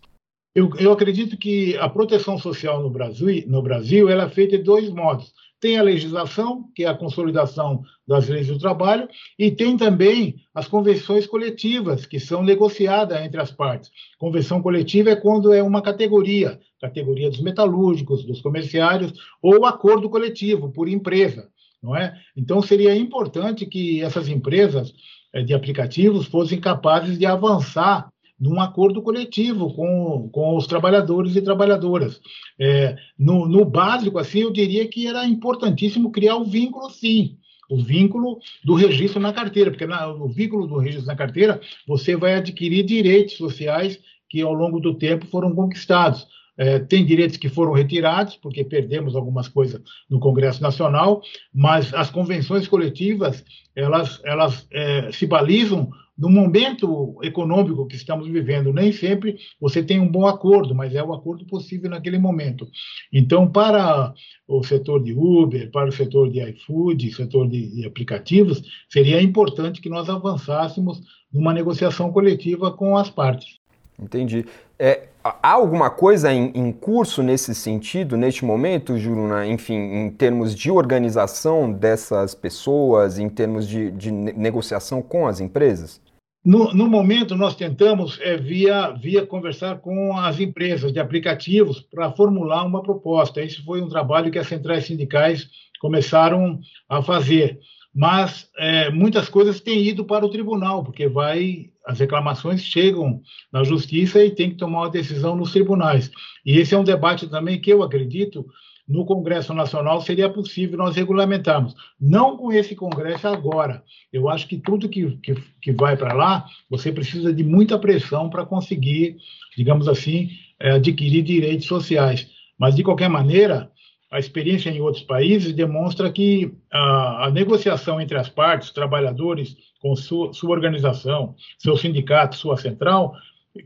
Eu, 0.54 0.71
eu 0.78 0.92
acredito 0.92 1.37
que 1.37 1.76
a 1.78 1.88
proteção 1.88 2.38
social 2.38 2.82
no 2.82 2.90
Brasil, 2.90 3.44
no 3.47 3.62
Brasil 3.62 4.09
ela 4.09 4.25
é 4.25 4.30
feita 4.30 4.59
de 4.59 4.64
dois 4.64 4.90
modos 4.90 5.32
tem 5.62 5.78
a 5.78 5.82
legislação, 5.82 6.68
que 6.75 6.85
é 6.85 6.88
a 6.88 6.94
consolidação 6.94 7.85
das 8.06 8.28
leis 8.28 8.49
do 8.49 8.59
trabalho, 8.59 9.09
e 9.38 9.49
tem 9.49 9.76
também 9.76 10.35
as 10.52 10.66
convenções 10.66 11.25
coletivas, 11.25 12.04
que 12.04 12.18
são 12.18 12.42
negociadas 12.42 13.25
entre 13.25 13.40
as 13.40 13.52
partes. 13.52 13.88
Convenção 14.18 14.61
coletiva 14.61 15.11
é 15.11 15.16
quando 15.16 15.52
é 15.52 15.62
uma 15.62 15.80
categoria, 15.80 16.59
categoria 16.80 17.30
dos 17.30 17.40
metalúrgicos, 17.40 18.25
dos 18.25 18.40
comerciários, 18.40 19.12
ou 19.40 19.64
acordo 19.64 20.11
coletivo 20.11 20.73
por 20.73 20.88
empresa, 20.88 21.49
não 21.80 21.97
é? 21.97 22.12
Então 22.37 22.61
seria 22.61 22.97
importante 22.97 23.64
que 23.64 24.02
essas 24.02 24.26
empresas 24.26 24.92
eh, 25.32 25.44
de 25.44 25.54
aplicativos 25.54 26.26
fossem 26.26 26.61
capazes 26.61 27.16
de 27.16 27.25
avançar 27.25 28.12
num 28.42 28.61
acordo 28.61 29.00
coletivo 29.00 29.72
com, 29.72 30.28
com 30.32 30.56
os 30.56 30.66
trabalhadores 30.66 31.37
e 31.37 31.40
trabalhadoras. 31.40 32.20
É, 32.58 32.96
no, 33.16 33.46
no 33.46 33.64
básico, 33.64 34.18
assim, 34.18 34.40
eu 34.40 34.52
diria 34.52 34.88
que 34.88 35.06
era 35.06 35.25
importantíssimo 35.25 36.11
criar 36.11 36.34
o 36.34 36.44
vínculo, 36.44 36.90
sim, 36.90 37.37
o 37.70 37.76
vínculo 37.76 38.40
do 38.64 38.75
registro 38.75 39.20
na 39.20 39.32
carteira, 39.32 39.70
porque 39.70 39.87
na, 39.87 40.08
no 40.08 40.26
vínculo 40.26 40.66
do 40.66 40.76
registro 40.78 41.06
na 41.06 41.14
carteira 41.14 41.61
você 41.87 42.16
vai 42.16 42.34
adquirir 42.34 42.82
direitos 42.82 43.37
sociais 43.37 44.00
que 44.28 44.42
ao 44.42 44.52
longo 44.52 44.80
do 44.80 44.94
tempo 44.94 45.25
foram 45.26 45.54
conquistados. 45.54 46.26
É, 46.58 46.80
tem 46.80 47.06
direitos 47.06 47.37
que 47.37 47.49
foram 47.49 47.72
retirados, 47.72 48.34
porque 48.37 48.64
perdemos 48.64 49.14
algumas 49.14 49.46
coisas 49.46 49.80
no 50.11 50.18
Congresso 50.18 50.61
Nacional, 50.61 51.22
mas 51.54 51.94
as 51.94 52.11
convenções 52.11 52.66
coletivas 52.66 53.44
elas, 53.75 54.20
elas 54.25 54.66
é, 54.70 55.12
se 55.12 55.26
balizam 55.26 55.88
no 56.16 56.28
momento 56.28 57.19
econômico 57.23 57.87
que 57.87 57.97
estamos 57.97 58.28
vivendo, 58.28 58.73
nem 58.73 58.92
sempre 58.92 59.38
você 59.61 59.83
tem 59.83 59.99
um 59.99 60.11
bom 60.11 60.26
acordo, 60.26 60.75
mas 60.75 60.95
é 60.95 61.02
o 61.02 61.12
acordo 61.12 61.47
possível 61.47 61.90
naquele 61.90 62.19
momento. 62.19 62.69
Então, 63.12 63.50
para 63.50 64.12
o 64.47 64.62
setor 64.62 65.02
de 65.02 65.14
Uber, 65.14 65.71
para 65.71 65.88
o 65.88 65.92
setor 65.92 66.31
de 66.31 66.40
iFood, 66.50 67.12
setor 67.12 67.49
de, 67.49 67.87
aplicativos, 67.87 68.62
seria 68.88 69.23
importante 69.23 69.81
que 69.81 69.88
nós 69.88 70.09
avançássemos 70.09 71.00
numa 71.33 71.54
negociação 71.54 72.12
coletiva 72.12 72.71
com 72.71 72.97
as 72.97 73.09
partes. 73.09 73.59
Entendi. 73.99 74.45
É, 74.78 75.09
há 75.25 75.52
alguma 75.52 75.88
coisa 75.88 76.33
em, 76.33 76.50
em, 76.54 76.73
curso 76.73 77.23
nesse 77.23 77.54
sentido, 77.54 78.16
neste 78.16 78.45
momento, 78.45 78.99
Juruna? 78.99 79.47
Enfim, 79.47 79.75
em 79.75 80.11
termos 80.11 80.54
de 80.54 80.71
organização 80.71 81.73
dessas 81.73 82.35
pessoas, 82.35 83.19
em 83.19 83.28
termos 83.28 83.66
de, 83.66 83.90
de 83.92 84.11
negociação 84.11 85.00
com 85.00 85.26
as 85.26 85.40
empresas? 85.40 86.01
No, 86.44 86.75
no, 86.75 86.88
momento, 86.88 87.37
nós 87.37 87.54
tentamos, 87.54 88.18
é, 88.20 88.37
via, 88.37 88.90
via 88.90 89.25
conversar 89.25 89.78
com 89.78 90.16
as 90.18 90.40
empresas 90.40 90.92
de 90.92 90.99
aplicativos 90.99 91.80
para 91.80 92.11
formular 92.11 92.64
uma 92.64 92.82
proposta. 92.82 93.40
Esse 93.40 93.62
foi 93.62 93.80
um 93.80 93.88
trabalho 93.88 94.30
que 94.30 94.40
as 94.40 94.49
centrais 94.49 94.87
sindicais 94.87 95.49
começaram 95.80 96.58
a 96.88 97.00
fazer. 97.00 97.61
Mas 97.94 98.50
é, 98.58 98.90
muitas 98.90 99.28
coisas 99.28 99.61
têm 99.61 99.84
ido 99.84 100.04
para 100.04 100.26
o 100.26 100.30
tribunal, 100.30 100.82
porque 100.82 101.06
vai 101.06 101.70
as 101.87 101.99
reclamações 101.99 102.62
chegam 102.62 103.20
na 103.52 103.64
justiça 103.64 104.25
e 104.25 104.30
tem 104.30 104.50
que 104.50 104.56
tomar 104.56 104.82
uma 104.82 104.90
decisão 104.90 105.37
nos 105.37 105.52
tribunais. 105.52 106.11
E 106.44 106.58
esse 106.58 106.75
é 106.75 106.78
um 106.78 106.84
debate 106.84 107.28
também 107.28 107.61
que 107.61 107.72
eu 107.72 107.82
acredito 107.82 108.46
no 108.86 109.04
Congresso 109.04 109.54
Nacional 109.54 110.00
seria 110.00 110.28
possível 110.28 110.76
nós 110.76 110.96
regulamentarmos. 110.96 111.74
Não 112.00 112.36
com 112.36 112.52
esse 112.52 112.74
Congresso 112.74 113.28
agora. 113.28 113.82
Eu 114.12 114.28
acho 114.28 114.46
que 114.48 114.56
tudo 114.56 114.88
que, 114.88 115.16
que, 115.18 115.34
que 115.60 115.72
vai 115.72 115.96
para 115.96 116.12
lá, 116.12 116.46
você 116.68 116.90
precisa 116.90 117.32
de 117.32 117.44
muita 117.44 117.78
pressão 117.78 118.28
para 118.28 118.44
conseguir, 118.44 119.16
digamos 119.56 119.88
assim, 119.88 120.30
é, 120.58 120.72
adquirir 120.72 121.22
direitos 121.22 121.66
sociais. 121.66 122.28
Mas, 122.58 122.74
de 122.74 122.82
qualquer 122.82 123.08
maneira, 123.08 123.70
a 124.10 124.18
experiência 124.18 124.68
em 124.68 124.80
outros 124.80 125.02
países 125.02 125.54
demonstra 125.54 126.12
que 126.12 126.52
a, 126.70 127.26
a 127.26 127.30
negociação 127.30 128.00
entre 128.00 128.18
as 128.18 128.28
partes, 128.28 128.70
trabalhadores 128.70 129.56
com 129.80 129.96
sua, 129.96 130.32
sua 130.34 130.50
organização, 130.50 131.34
seu 131.58 131.76
sindicato, 131.76 132.36
sua 132.36 132.56
central, 132.56 133.14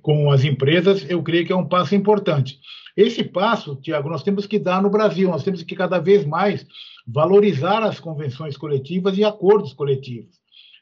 com 0.02 0.31
as 0.31 0.45
empresas, 0.45 1.09
eu 1.09 1.23
creio 1.23 1.47
que 1.47 1.52
é 1.52 1.57
um 1.57 1.69
passo 1.69 1.95
importante. 1.95 2.59
Esse 2.97 3.23
passo, 3.23 3.76
Tiago, 3.76 4.09
nós 4.09 4.23
temos 4.23 4.47
que 4.47 4.59
dar 4.59 4.83
no 4.83 4.90
Brasil, 4.90 5.28
nós 5.28 5.45
temos 5.45 5.62
que 5.62 5.76
cada 5.76 5.99
vez 5.99 6.25
mais 6.25 6.66
valorizar 7.07 7.83
as 7.83 8.00
convenções 8.00 8.57
coletivas 8.57 9.16
e 9.16 9.25
acordos 9.25 9.73
coletivos. 9.73 10.37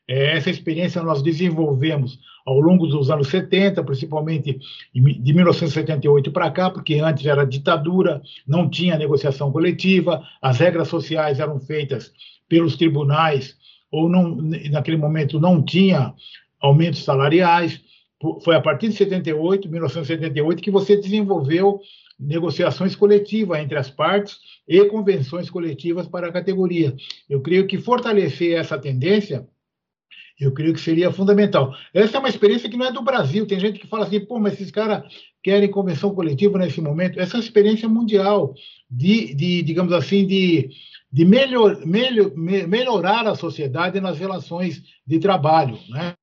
É, 0.06 0.37
essa 0.37 0.50
experiência 0.50 1.02
nós 1.02 1.23
desenvolvemos 1.23 2.18
ao 2.46 2.61
longo 2.61 2.87
dos 2.87 3.11
anos 3.11 3.28
70, 3.28 3.82
principalmente 3.82 4.58
de 4.94 5.32
1978 5.32 6.30
para 6.30 6.50
cá, 6.50 6.70
porque 6.70 6.96
antes 6.96 7.25
era 7.25 7.46
ditadura, 7.46 8.23
não 8.46 8.68
tinha 8.68 8.99
negociação 8.99 9.50
coletiva, 9.50 10.23
as 10.42 10.58
regras 10.58 10.88
sociais 10.88 11.40
eram 11.40 11.58
feitas 11.58 12.12
pelos 12.49 12.76
tribunais, 12.76 13.56
ou 13.90 14.08
não, 14.08 14.37
naquele 14.70 14.99
momento 14.99 15.40
não 15.40 15.62
tinha 15.62 16.14
aumentos 16.61 17.02
salariais. 17.04 17.80
Foi 18.42 18.56
a 18.56 18.60
partir 18.60 18.88
de 18.88 18.94
78, 18.94 19.68
1978, 19.68 20.62
que 20.62 20.70
você 20.70 20.96
desenvolveu 20.96 21.80
negociações 22.18 22.94
coletivas 22.94 23.58
entre 23.58 23.76
as 23.76 23.90
partes 23.90 24.38
e 24.66 24.84
convenções 24.86 25.50
coletivas 25.50 26.06
para 26.06 26.28
a 26.28 26.32
categoria. 26.32 26.94
Eu 27.28 27.40
creio 27.40 27.66
que 27.66 27.78
fortalecer 27.78 28.56
essa 28.56 28.78
tendência, 28.78 29.46
eu 30.38 30.52
creio 30.52 30.74
que 30.74 30.80
seria 30.80 31.12
fundamental. 31.12 31.74
Essa 31.92 32.16
é 32.16 32.20
uma 32.20 32.28
experiência 32.28 32.68
que 32.68 32.76
não 32.76 32.86
é 32.86 32.92
do 32.92 33.02
Brasil. 33.02 33.46
Tem 33.46 33.60
gente 33.60 33.78
que 33.78 33.86
fala 33.86 34.04
assim, 34.04 34.20
pô, 34.20 34.38
mas 34.40 34.54
esses 34.54 34.70
caras 34.70 35.04
querem 35.42 35.70
convenção 35.70 36.14
coletiva 36.14 36.58
nesse 36.58 36.80
momento. 36.80 37.20
Essa 37.20 37.36
é 37.36 37.38
uma 37.38 37.44
experiência 37.44 37.88
mundial 37.88 38.54
de, 38.90 39.34
de 39.34 39.62
digamos 39.62 39.92
assim, 39.92 40.26
de, 40.26 40.70
de 41.12 41.24
melhor, 41.24 41.84
melhor, 41.86 42.32
melhorar 42.34 43.26
a 43.26 43.36
sociedade 43.36 44.00
nas 44.00 44.18
relações 44.18 44.82
de 45.06 45.18
trabalho, 45.18 45.78
né? 45.88 46.14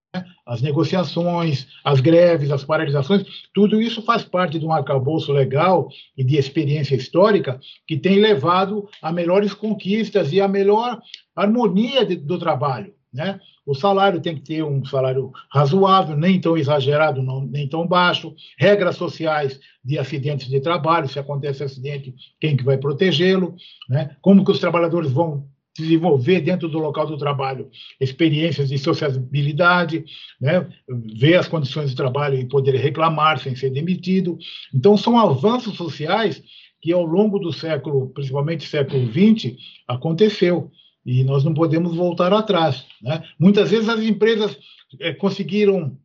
As 0.45 0.61
negociações, 0.61 1.67
as 1.83 2.01
greves, 2.01 2.51
as 2.51 2.63
paralisações, 2.63 3.23
tudo 3.53 3.81
isso 3.81 4.01
faz 4.01 4.23
parte 4.23 4.59
de 4.59 4.65
um 4.65 4.71
arcabouço 4.73 5.31
legal 5.31 5.87
e 6.17 6.23
de 6.23 6.37
experiência 6.37 6.95
histórica 6.95 7.59
que 7.87 7.97
tem 7.97 8.19
levado 8.19 8.89
a 9.01 9.11
melhores 9.11 9.53
conquistas 9.53 10.33
e 10.33 10.41
a 10.41 10.47
melhor 10.47 10.99
harmonia 11.35 12.05
de, 12.05 12.17
do 12.17 12.37
trabalho. 12.37 12.93
Né? 13.13 13.39
O 13.65 13.73
salário 13.73 14.21
tem 14.21 14.35
que 14.35 14.41
ter 14.41 14.63
um 14.63 14.83
salário 14.83 15.31
razoável, 15.49 16.17
nem 16.17 16.39
tão 16.41 16.57
exagerado, 16.57 17.21
não, 17.21 17.45
nem 17.45 17.67
tão 17.67 17.87
baixo. 17.87 18.33
Regras 18.57 18.97
sociais 18.97 19.59
de 19.83 19.97
acidentes 19.97 20.49
de 20.49 20.59
trabalho, 20.59 21.07
se 21.07 21.19
acontece 21.19 21.63
acidente, 21.63 22.13
quem 22.39 22.57
que 22.57 22.63
vai 22.63 22.77
protegê-lo? 22.77 23.55
Né? 23.89 24.15
Como 24.21 24.43
que 24.43 24.51
os 24.51 24.59
trabalhadores 24.59 25.11
vão 25.11 25.47
desenvolver 25.77 26.41
dentro 26.41 26.67
do 26.67 26.79
local 26.79 27.07
do 27.07 27.17
trabalho 27.17 27.69
experiências 27.99 28.69
de 28.69 28.77
sociabilidade, 28.77 30.03
né? 30.39 30.67
ver 31.15 31.35
as 31.35 31.47
condições 31.47 31.89
de 31.89 31.95
trabalho 31.95 32.37
e 32.37 32.47
poder 32.47 32.75
reclamar 32.75 33.39
sem 33.39 33.55
ser 33.55 33.69
demitido. 33.69 34.37
Então, 34.73 34.97
são 34.97 35.17
avanços 35.17 35.75
sociais 35.75 36.43
que 36.81 36.91
ao 36.91 37.05
longo 37.05 37.39
do 37.39 37.53
século, 37.53 38.09
principalmente 38.09 38.67
século 38.67 39.07
XX, 39.07 39.55
aconteceu. 39.87 40.71
E 41.05 41.23
nós 41.23 41.43
não 41.43 41.53
podemos 41.53 41.95
voltar 41.95 42.33
atrás. 42.33 42.85
Né? 43.01 43.23
Muitas 43.39 43.71
vezes 43.71 43.87
as 43.87 44.01
empresas 44.01 44.57
é, 44.99 45.13
conseguiram, 45.13 45.97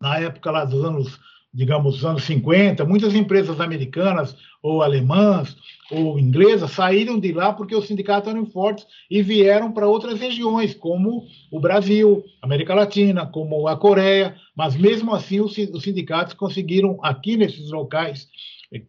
na 0.00 0.18
época 0.18 0.50
lá 0.50 0.64
dos 0.64 0.84
anos 0.84 1.18
digamos, 1.52 1.94
dos 1.94 2.04
anos 2.04 2.24
50, 2.24 2.84
muitas 2.84 3.14
empresas 3.14 3.60
americanas 3.60 4.36
ou 4.62 4.82
alemãs 4.82 5.56
ou 5.90 6.18
inglesas 6.18 6.72
saíram 6.72 7.18
de 7.18 7.32
lá 7.32 7.52
porque 7.52 7.74
os 7.74 7.86
sindicatos 7.86 8.28
eram 8.28 8.44
fortes 8.46 8.86
e 9.10 9.22
vieram 9.22 9.72
para 9.72 9.88
outras 9.88 10.20
regiões, 10.20 10.74
como 10.74 11.24
o 11.50 11.60
Brasil, 11.60 12.22
América 12.42 12.74
Latina, 12.74 13.26
como 13.26 13.66
a 13.68 13.76
Coreia, 13.76 14.36
mas 14.56 14.76
mesmo 14.76 15.14
assim 15.14 15.40
os 15.40 15.54
sindicatos 15.54 16.34
conseguiram 16.34 16.98
aqui 17.02 17.36
nesses 17.36 17.70
locais 17.70 18.28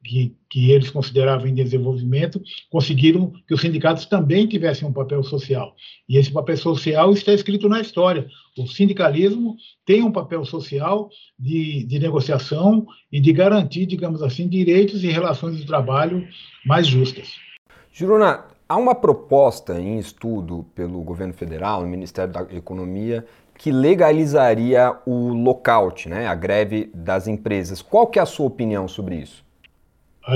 que, 0.04 0.36
que 0.50 0.72
eles 0.72 0.90
consideravam 0.90 1.48
em 1.48 1.54
desenvolvimento, 1.54 2.42
conseguiram 2.70 3.32
que 3.48 3.54
os 3.54 3.62
sindicatos 3.62 4.06
também 4.06 4.46
tivessem 4.46 4.88
um 4.88 4.92
papel 4.92 5.24
social. 5.24 5.74
E 6.08 6.18
esse 6.18 6.32
papel 6.32 6.58
social 6.58 7.14
está 7.14 7.34
escrito 7.34 7.70
na 7.70 7.80
história. 7.80 8.28
O 8.58 8.68
sindicalismo 8.68 9.56
tem 9.86 10.04
um 10.04 10.12
papel 10.12 10.44
social 10.44 11.10
de, 11.38 11.86
de 11.86 11.98
negociação 11.98 12.86
e 13.12 13.22
de 13.22 13.32
garantir, 13.32 13.86
digamos 13.86 14.22
assim, 14.22 14.50
direitos 14.50 15.04
e 15.04 15.08
relações 15.08 15.59
de 15.60 15.66
trabalho 15.66 16.28
mais 16.66 16.88
justas. 16.88 17.36
Juruna, 17.92 18.46
há 18.68 18.78
uma 18.78 18.96
proposta 18.96 19.80
em 19.80 19.98
estudo 20.00 20.66
pelo 20.76 21.02
governo 21.02 21.34
federal, 21.34 21.82
no 21.82 21.88
Ministério 21.88 22.32
da 22.32 22.42
Economia, 22.52 23.26
que 23.58 23.72
legalizaria 23.72 24.96
o 25.06 25.34
lockout, 25.34 26.08
né, 26.08 26.28
a 26.28 26.34
greve 26.34 26.90
das 26.94 27.28
empresas. 27.28 27.82
Qual 27.82 28.08
que 28.08 28.18
é 28.18 28.22
a 28.22 28.26
sua 28.26 28.46
opinião 28.46 28.88
sobre 28.88 29.16
isso? 29.16 29.44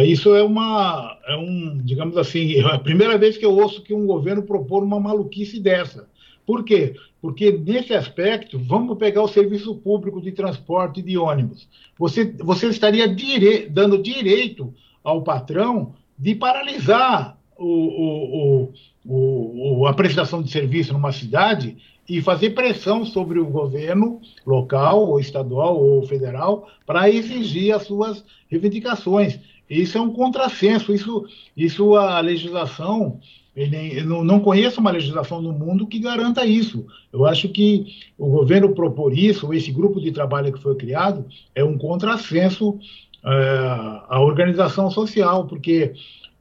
Isso 0.01 0.33
é 0.33 0.43
uma, 0.43 1.17
é 1.27 1.35
um, 1.35 1.79
digamos 1.83 2.17
assim, 2.17 2.55
é 2.59 2.63
a 2.63 2.79
primeira 2.79 3.17
vez 3.17 3.37
que 3.37 3.45
eu 3.45 3.53
ouço 3.53 3.83
que 3.83 3.93
um 3.93 4.05
governo 4.05 4.43
propor 4.43 4.83
uma 4.83 4.99
maluquice 4.99 5.59
dessa. 5.59 6.07
Por 6.45 6.63
quê? 6.65 6.95
Porque 7.21 7.51
nesse 7.51 7.93
aspecto, 7.93 8.59
vamos 8.59 8.97
pegar 8.97 9.23
o 9.23 9.27
serviço 9.29 9.75
público 9.75 10.21
de 10.21 10.31
transporte 10.33 11.01
de 11.01 11.17
ônibus. 11.17 11.69
Você, 11.97 12.25
você 12.39 12.67
estaria 12.67 13.07
dire, 13.07 13.67
dando 13.69 14.01
direito 14.01 14.73
ao 15.03 15.21
patrão 15.21 15.93
de 16.17 16.35
paralisar 16.35 17.37
o, 17.57 18.69
o, 19.05 19.81
o, 19.81 19.87
a 19.87 19.93
prestação 19.93 20.41
de 20.41 20.51
serviço 20.51 20.93
numa 20.93 21.11
cidade 21.11 21.77
e 22.07 22.21
fazer 22.21 22.51
pressão 22.51 23.05
sobre 23.05 23.39
o 23.39 23.45
governo 23.45 24.19
local, 24.45 25.07
ou 25.07 25.19
estadual, 25.19 25.81
ou 25.81 26.05
federal, 26.05 26.67
para 26.85 27.09
exigir 27.09 27.73
as 27.73 27.83
suas 27.83 28.23
reivindicações. 28.49 29.39
Isso 29.69 29.97
é 29.97 30.01
um 30.01 30.11
contrassenso. 30.11 30.93
Isso, 30.93 31.25
isso 31.55 31.95
a 31.95 32.19
legislação, 32.19 33.19
eu 33.55 34.05
não, 34.05 34.23
não 34.23 34.39
conheço 34.41 34.81
uma 34.81 34.91
legislação 34.91 35.41
no 35.41 35.53
mundo 35.53 35.87
que 35.87 35.99
garanta 35.99 36.45
isso. 36.45 36.85
Eu 37.11 37.25
acho 37.25 37.47
que 37.49 37.85
o 38.17 38.27
governo 38.27 38.75
propor 38.75 39.17
isso, 39.17 39.53
esse 39.53 39.71
grupo 39.71 40.01
de 40.01 40.11
trabalho 40.11 40.51
que 40.51 40.61
foi 40.61 40.75
criado, 40.75 41.25
é 41.55 41.63
um 41.63 41.77
contrassenso 41.77 42.77
é, 43.25 44.01
à 44.09 44.19
organização 44.19 44.89
social, 44.89 45.47
porque 45.47 45.93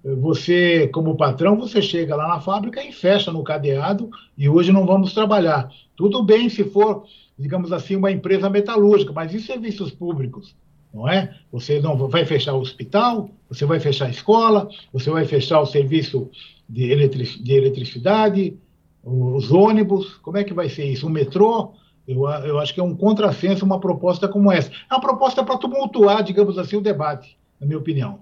você, 0.02 0.88
como 0.88 1.16
patrão, 1.16 1.56
você 1.56 1.80
chega 1.80 2.16
lá 2.16 2.26
na 2.26 2.40
fábrica 2.40 2.82
e 2.82 2.92
fecha 2.92 3.30
no 3.30 3.44
cadeado 3.44 4.10
e 4.36 4.48
hoje 4.48 4.72
não 4.72 4.84
vamos 4.84 5.14
trabalhar. 5.14 5.70
Tudo 5.96 6.22
bem 6.22 6.48
se 6.48 6.64
for, 6.64 7.04
digamos 7.38 7.72
assim, 7.72 7.94
uma 7.94 8.10
empresa 8.10 8.50
metalúrgica, 8.50 9.12
mas 9.12 9.32
e 9.32 9.40
serviços 9.40 9.92
públicos? 9.92 10.56
não 10.92 11.08
é? 11.08 11.34
Você 11.50 11.80
não 11.80 11.96
vai 12.08 12.24
fechar 12.24 12.52
o 12.52 12.60
hospital, 12.60 13.30
você 13.48 13.64
vai 13.64 13.80
fechar 13.80 14.06
a 14.06 14.10
escola, 14.10 14.68
você 14.92 15.10
vai 15.10 15.24
fechar 15.24 15.60
o 15.60 15.66
serviço 15.66 16.30
de, 16.68 16.94
de 17.42 17.52
eletricidade, 17.54 18.58
os 19.02 19.50
ônibus, 19.50 20.14
como 20.16 20.36
é 20.36 20.44
que 20.44 20.54
vai 20.54 20.68
ser 20.68 20.84
isso? 20.84 21.06
O 21.06 21.10
metrô? 21.10 21.72
Eu, 22.06 22.28
eu 22.28 22.58
acho 22.58 22.74
que 22.74 22.80
é 22.80 22.82
um 22.82 22.96
contrassenso 22.96 23.64
uma 23.64 23.80
proposta 23.80 24.28
como 24.28 24.50
essa. 24.50 24.70
É 24.70 24.94
uma 24.94 25.00
proposta 25.00 25.44
para 25.44 25.58
tumultuar, 25.58 26.22
digamos 26.22 26.58
assim, 26.58 26.76
o 26.76 26.80
debate, 26.80 27.38
na 27.60 27.66
minha 27.66 27.78
opinião. 27.78 28.20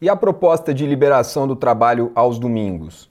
E 0.00 0.08
a 0.08 0.16
proposta 0.16 0.72
de 0.72 0.86
liberação 0.86 1.46
do 1.46 1.54
trabalho 1.54 2.10
aos 2.14 2.38
domingos? 2.38 3.10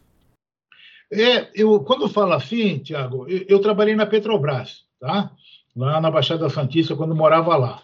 É, 1.11 1.49
eu, 1.53 1.79
quando 1.81 2.09
falo 2.09 2.33
assim, 2.33 2.79
Tiago, 2.79 3.27
eu, 3.27 3.45
eu 3.47 3.61
trabalhei 3.61 3.95
na 3.95 4.05
Petrobras, 4.05 4.83
tá? 4.99 5.31
lá 5.75 6.01
na 6.01 6.11
Baixada 6.11 6.49
Santista, 6.49 6.95
quando 6.95 7.15
morava 7.15 7.55
lá. 7.55 7.81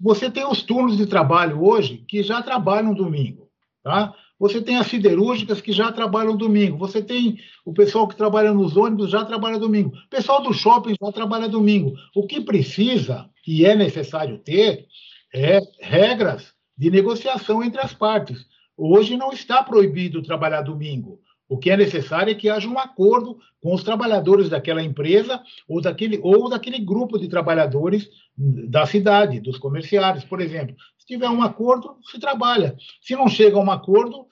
você 0.00 0.30
tem 0.30 0.46
os 0.46 0.62
turnos 0.62 0.96
de 0.96 1.06
trabalho 1.06 1.64
hoje 1.64 1.98
que 2.08 2.22
já 2.22 2.42
trabalham 2.42 2.94
domingo, 2.94 3.48
tá? 3.82 4.14
Você 4.38 4.60
tem 4.60 4.76
as 4.76 4.86
siderúrgicas 4.86 5.60
que 5.60 5.72
já 5.72 5.90
trabalham 5.90 6.36
domingo. 6.36 6.78
Você 6.78 7.02
tem 7.02 7.38
o 7.64 7.72
pessoal 7.72 8.06
que 8.06 8.16
trabalha 8.16 8.52
nos 8.52 8.76
ônibus 8.76 9.10
já 9.10 9.24
trabalha 9.24 9.58
domingo. 9.58 9.90
O 9.90 10.08
pessoal 10.08 10.42
do 10.42 10.54
shopping 10.54 10.94
já 11.02 11.12
trabalha 11.12 11.48
domingo. 11.48 11.94
O 12.14 12.26
que 12.26 12.40
precisa 12.40 13.28
e 13.46 13.64
é 13.64 13.74
necessário 13.74 14.38
ter 14.38 14.86
é 15.34 15.60
regras 15.80 16.54
de 16.76 16.90
negociação 16.90 17.62
entre 17.62 17.80
as 17.80 17.92
partes. 17.92 18.46
Hoje 18.76 19.16
não 19.16 19.32
está 19.32 19.62
proibido 19.62 20.22
trabalhar 20.22 20.62
domingo. 20.62 21.20
O 21.48 21.56
que 21.56 21.70
é 21.70 21.76
necessário 21.76 22.30
é 22.30 22.34
que 22.34 22.48
haja 22.48 22.68
um 22.68 22.78
acordo 22.78 23.38
com 23.60 23.74
os 23.74 23.82
trabalhadores 23.82 24.48
daquela 24.48 24.82
empresa 24.82 25.42
ou 25.66 25.80
daquele, 25.80 26.20
ou 26.22 26.48
daquele 26.48 26.78
grupo 26.78 27.18
de 27.18 27.26
trabalhadores 27.26 28.08
da 28.36 28.86
cidade, 28.86 29.40
dos 29.40 29.58
comerciários, 29.58 30.24
por 30.24 30.40
exemplo. 30.40 30.76
Tiver 31.08 31.30
um 31.30 31.42
acordo, 31.42 31.96
se 32.02 32.20
trabalha. 32.20 32.76
Se 33.00 33.16
não 33.16 33.28
chega 33.28 33.56
a 33.56 33.60
um 33.60 33.70
acordo, 33.70 34.26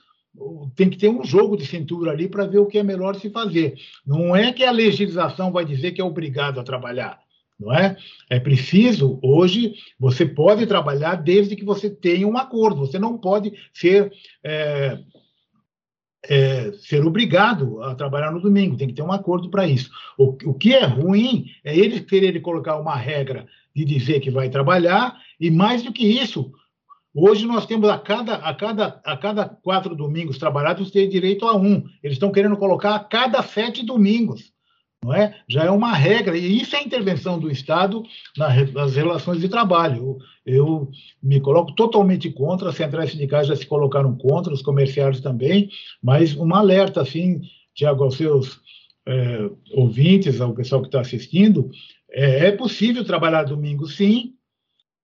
tem 0.74 0.90
que 0.90 0.98
ter 0.98 1.08
um 1.08 1.24
jogo 1.24 1.56
de 1.56 1.64
cintura 1.64 2.10
ali 2.10 2.28
para 2.28 2.44
ver 2.44 2.58
o 2.58 2.66
que 2.66 2.76
é 2.76 2.82
melhor 2.82 3.16
se 3.16 3.30
fazer. 3.30 3.78
Não 4.06 4.36
é 4.36 4.52
que 4.52 4.62
a 4.62 4.70
legislação 4.70 5.50
vai 5.50 5.64
dizer 5.64 5.92
que 5.92 6.02
é 6.02 6.04
obrigado 6.04 6.60
a 6.60 6.62
trabalhar, 6.62 7.18
não 7.58 7.72
é? 7.72 7.96
É 8.28 8.38
preciso, 8.38 9.18
hoje, 9.22 9.76
você 9.98 10.26
pode 10.26 10.66
trabalhar 10.66 11.14
desde 11.14 11.56
que 11.56 11.64
você 11.64 11.88
tenha 11.88 12.28
um 12.28 12.36
acordo. 12.36 12.80
Você 12.80 12.98
não 12.98 13.16
pode 13.16 13.54
ser 13.72 14.12
é, 14.44 14.98
é, 16.28 16.72
ser 16.72 17.06
obrigado 17.06 17.82
a 17.82 17.94
trabalhar 17.94 18.32
no 18.32 18.40
domingo, 18.40 18.76
tem 18.76 18.88
que 18.88 18.94
ter 18.94 19.02
um 19.02 19.12
acordo 19.12 19.48
para 19.48 19.66
isso. 19.66 19.90
O, 20.18 20.36
o, 20.44 20.52
que 20.52 20.74
é 20.74 20.84
ruim 20.84 21.46
é 21.64 21.74
eles 21.74 22.00
quererem 22.00 22.42
colocar 22.42 22.78
uma 22.78 22.96
regra 22.96 23.46
de 23.74 23.82
dizer 23.82 24.20
que 24.20 24.30
vai 24.30 24.50
trabalhar, 24.50 25.18
e 25.38 25.50
mais 25.50 25.82
do 25.82 25.92
que 25.92 26.06
isso, 26.06 26.52
hoje 27.16 27.46
nós 27.46 27.66
temos 27.66 27.88
a 27.88 27.98
cada, 27.98 28.34
a 28.34 28.54
cada, 28.54 29.00
a 29.04 29.16
cada 29.16 29.48
quatro 29.48 29.96
domingos 29.96 30.38
trabalhados, 30.38 30.90
tem 30.90 31.08
direito 31.08 31.46
a 31.46 31.56
um. 31.56 31.84
Eles 32.02 32.16
estão 32.16 32.30
querendo 32.30 32.56
colocar 32.56 32.94
a 32.94 33.00
cada 33.00 33.42
sete 33.42 33.84
domingos 33.84 34.54
não 35.06 35.14
é? 35.14 35.36
Já 35.48 35.64
é 35.64 35.70
uma 35.70 35.92
regra, 35.92 36.36
e 36.36 36.60
isso 36.60 36.74
é 36.74 36.82
intervenção 36.82 37.38
do 37.38 37.48
Estado 37.48 38.02
nas 38.36 38.96
relações 38.96 39.40
de 39.40 39.48
trabalho. 39.48 40.18
Eu, 40.44 40.54
eu 40.54 40.90
me 41.22 41.40
coloco 41.40 41.72
totalmente 41.74 42.28
contra, 42.30 42.70
as 42.70 42.76
centrais 42.76 43.12
sindicais 43.12 43.46
já 43.46 43.54
se 43.54 43.66
colocaram 43.66 44.16
contra, 44.16 44.52
os 44.52 44.62
comerciários 44.62 45.20
também, 45.20 45.68
mas 46.02 46.34
um 46.34 46.52
alerta, 46.52 47.00
assim, 47.00 47.40
Tiago, 47.72 48.02
aos 48.02 48.16
seus 48.16 48.60
é, 49.06 49.48
ouvintes, 49.74 50.40
ao 50.40 50.54
pessoal 50.54 50.80
que 50.80 50.88
está 50.88 51.00
assistindo, 51.00 51.70
é, 52.10 52.48
é 52.48 52.52
possível 52.52 53.04
trabalhar 53.04 53.44
domingo, 53.44 53.86
sim, 53.86 54.32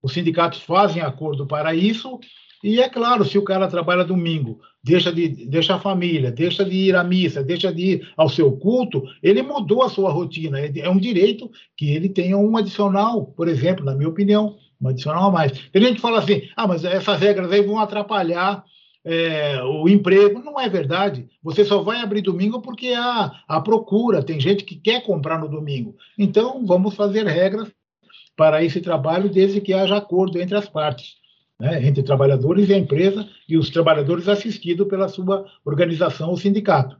os 0.03 0.13
sindicatos 0.13 0.61
fazem 0.61 1.01
acordo 1.01 1.47
para 1.47 1.73
isso, 1.73 2.19
e 2.63 2.79
é 2.79 2.87
claro, 2.87 3.25
se 3.25 3.37
o 3.37 3.43
cara 3.43 3.67
trabalha 3.67 4.05
domingo, 4.05 4.61
deixa 4.81 5.11
de 5.11 5.27
deixa 5.27 5.75
a 5.75 5.79
família, 5.79 6.31
deixa 6.31 6.63
de 6.63 6.75
ir 6.75 6.95
à 6.95 7.03
missa, 7.03 7.43
deixa 7.43 7.73
de 7.73 7.81
ir 7.81 8.13
ao 8.15 8.29
seu 8.29 8.53
culto, 8.53 9.03
ele 9.21 9.41
mudou 9.41 9.83
a 9.83 9.89
sua 9.89 10.09
rotina. 10.11 10.59
É, 10.59 10.89
um 10.89 10.97
direito 10.97 11.51
que 11.75 11.89
ele 11.89 12.07
tenha 12.07 12.37
um 12.37 12.55
adicional, 12.55 13.25
por 13.25 13.49
exemplo, 13.49 13.83
na 13.83 13.93
minha 13.93 14.07
opinião, 14.07 14.55
um 14.81 14.87
adicional 14.87 15.29
a 15.29 15.31
mais. 15.31 15.51
Tem 15.71 15.81
gente 15.81 15.95
que 15.95 16.01
fala 16.01 16.19
assim: 16.19 16.43
ah, 16.55 16.65
mas 16.65 16.85
essas 16.85 17.19
regras 17.19 17.51
aí 17.51 17.61
vão 17.61 17.79
atrapalhar 17.79 18.63
é, 19.03 19.61
o 19.63 19.89
emprego. 19.89 20.41
Não 20.41 20.57
é 20.57 20.69
verdade. 20.69 21.27
Você 21.43 21.65
só 21.65 21.81
vai 21.81 21.99
abrir 21.99 22.21
domingo 22.21 22.61
porque 22.61 22.93
há 22.93 23.43
a 23.45 23.59
procura. 23.59 24.23
Tem 24.23 24.39
gente 24.39 24.63
que 24.63 24.75
quer 24.75 25.03
comprar 25.03 25.37
no 25.37 25.49
domingo. 25.49 25.97
Então, 26.17 26.65
vamos 26.65 26.95
fazer 26.95 27.25
regras 27.27 27.69
para 28.35 28.63
esse 28.63 28.81
trabalho 28.81 29.29
desde 29.29 29.61
que 29.61 29.73
haja 29.73 29.97
acordo 29.97 30.39
entre 30.39 30.55
as 30.55 30.67
partes 30.67 31.23
né, 31.59 31.85
entre 31.85 32.03
trabalhadores 32.03 32.69
e 32.69 32.73
a 32.73 32.77
empresa 32.77 33.27
e 33.47 33.57
os 33.57 33.69
trabalhadores 33.69 34.27
assistidos 34.27 34.87
pela 34.87 35.07
sua 35.07 35.45
organização 35.63 36.29
ou 36.29 36.37
sindicato. 36.37 36.97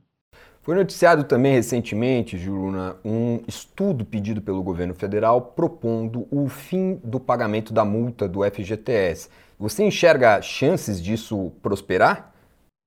Foi 0.61 0.75
noticiado 0.75 1.25
também 1.25 1.51
recentemente, 1.51 2.37
Juruna, 2.37 2.95
um 3.03 3.41
estudo 3.45 4.05
pedido 4.05 4.41
pelo 4.41 4.63
governo 4.63 4.93
federal 4.93 5.41
propondo 5.41 6.25
o 6.31 6.47
fim 6.47 7.01
do 7.03 7.19
pagamento 7.19 7.73
da 7.73 7.83
multa 7.83 8.29
do 8.29 8.49
FGTS. 8.49 9.29
Você 9.59 9.83
enxerga 9.83 10.41
chances 10.41 11.03
disso 11.03 11.51
prosperar? 11.61 12.33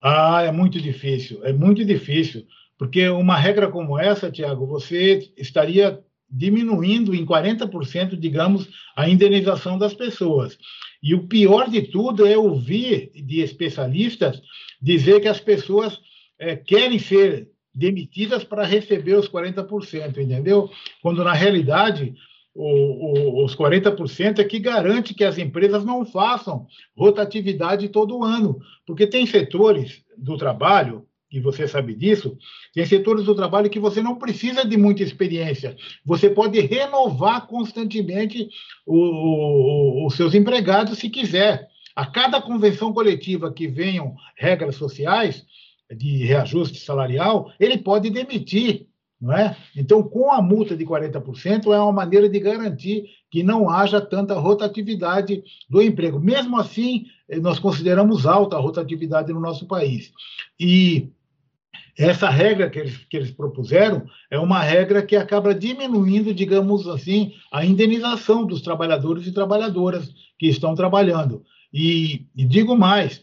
Ah, 0.02 0.42
é 0.42 0.50
muito 0.50 0.80
difícil, 0.80 1.44
é 1.44 1.52
muito 1.52 1.84
difícil, 1.84 2.46
porque 2.78 3.06
uma 3.10 3.36
regra 3.36 3.68
como 3.68 3.98
essa, 3.98 4.30
Tiago, 4.30 4.66
você 4.66 5.30
estaria 5.36 6.02
diminuindo 6.28 7.14
em 7.14 7.24
40%, 7.24 8.16
digamos, 8.16 8.68
a 8.96 9.08
indenização 9.08 9.78
das 9.78 9.94
pessoas. 9.94 10.58
E 11.02 11.14
o 11.14 11.26
pior 11.26 11.70
de 11.70 11.82
tudo 11.82 12.26
é 12.26 12.36
ouvir 12.36 13.10
de 13.14 13.40
especialistas 13.40 14.40
dizer 14.80 15.20
que 15.20 15.28
as 15.28 15.40
pessoas 15.40 15.98
é, 16.38 16.56
querem 16.56 16.98
ser 16.98 17.48
demitidas 17.74 18.42
para 18.42 18.64
receber 18.64 19.14
os 19.14 19.28
40%, 19.28 20.18
entendeu? 20.18 20.70
Quando, 21.02 21.22
na 21.22 21.32
realidade, 21.32 22.14
o, 22.54 23.40
o, 23.40 23.44
os 23.44 23.54
40% 23.54 24.38
é 24.38 24.44
que 24.44 24.58
garante 24.58 25.12
que 25.12 25.24
as 25.24 25.36
empresas 25.36 25.84
não 25.84 26.06
façam 26.06 26.66
rotatividade 26.96 27.88
todo 27.90 28.24
ano, 28.24 28.58
porque 28.86 29.06
tem 29.06 29.26
setores 29.26 30.02
do 30.16 30.38
trabalho 30.38 31.05
e 31.30 31.40
você 31.40 31.66
sabe 31.66 31.94
disso, 31.94 32.38
tem 32.72 32.86
setores 32.86 33.24
do 33.24 33.34
trabalho 33.34 33.68
que 33.68 33.80
você 33.80 34.00
não 34.00 34.16
precisa 34.16 34.64
de 34.64 34.76
muita 34.76 35.02
experiência. 35.02 35.76
Você 36.04 36.30
pode 36.30 36.60
renovar 36.60 37.46
constantemente 37.46 38.48
o, 38.86 38.96
o, 38.96 40.06
os 40.06 40.14
seus 40.14 40.34
empregados 40.34 40.98
se 40.98 41.10
quiser. 41.10 41.68
A 41.94 42.06
cada 42.06 42.40
convenção 42.40 42.92
coletiva 42.92 43.52
que 43.52 43.66
venham 43.66 44.14
regras 44.36 44.76
sociais 44.76 45.44
de 45.90 46.24
reajuste 46.24 46.78
salarial, 46.78 47.52
ele 47.58 47.78
pode 47.78 48.10
demitir. 48.10 48.86
Não 49.18 49.32
é? 49.32 49.56
Então, 49.74 50.02
com 50.02 50.30
a 50.30 50.42
multa 50.42 50.76
de 50.76 50.84
40%, 50.84 51.72
é 51.72 51.80
uma 51.80 51.92
maneira 51.92 52.28
de 52.28 52.38
garantir 52.38 53.06
que 53.30 53.42
não 53.42 53.70
haja 53.70 53.98
tanta 53.98 54.34
rotatividade 54.34 55.42
do 55.70 55.80
emprego. 55.80 56.20
Mesmo 56.20 56.58
assim, 56.58 57.06
nós 57.40 57.58
consideramos 57.58 58.26
alta 58.26 58.56
a 58.56 58.60
rotatividade 58.60 59.32
no 59.32 59.40
nosso 59.40 59.66
país. 59.66 60.12
E 60.60 61.10
essa 61.98 62.28
regra 62.28 62.68
que 62.68 62.78
eles, 62.78 62.96
que 63.08 63.16
eles 63.16 63.30
propuseram 63.30 64.06
é 64.30 64.38
uma 64.38 64.60
regra 64.60 65.02
que 65.02 65.16
acaba 65.16 65.54
diminuindo, 65.54 66.34
digamos 66.34 66.86
assim, 66.86 67.32
a 67.50 67.64
indenização 67.64 68.44
dos 68.44 68.60
trabalhadores 68.60 69.26
e 69.26 69.32
trabalhadoras 69.32 70.12
que 70.38 70.46
estão 70.46 70.74
trabalhando. 70.74 71.42
E, 71.72 72.26
e 72.36 72.44
digo 72.44 72.76
mais: 72.76 73.22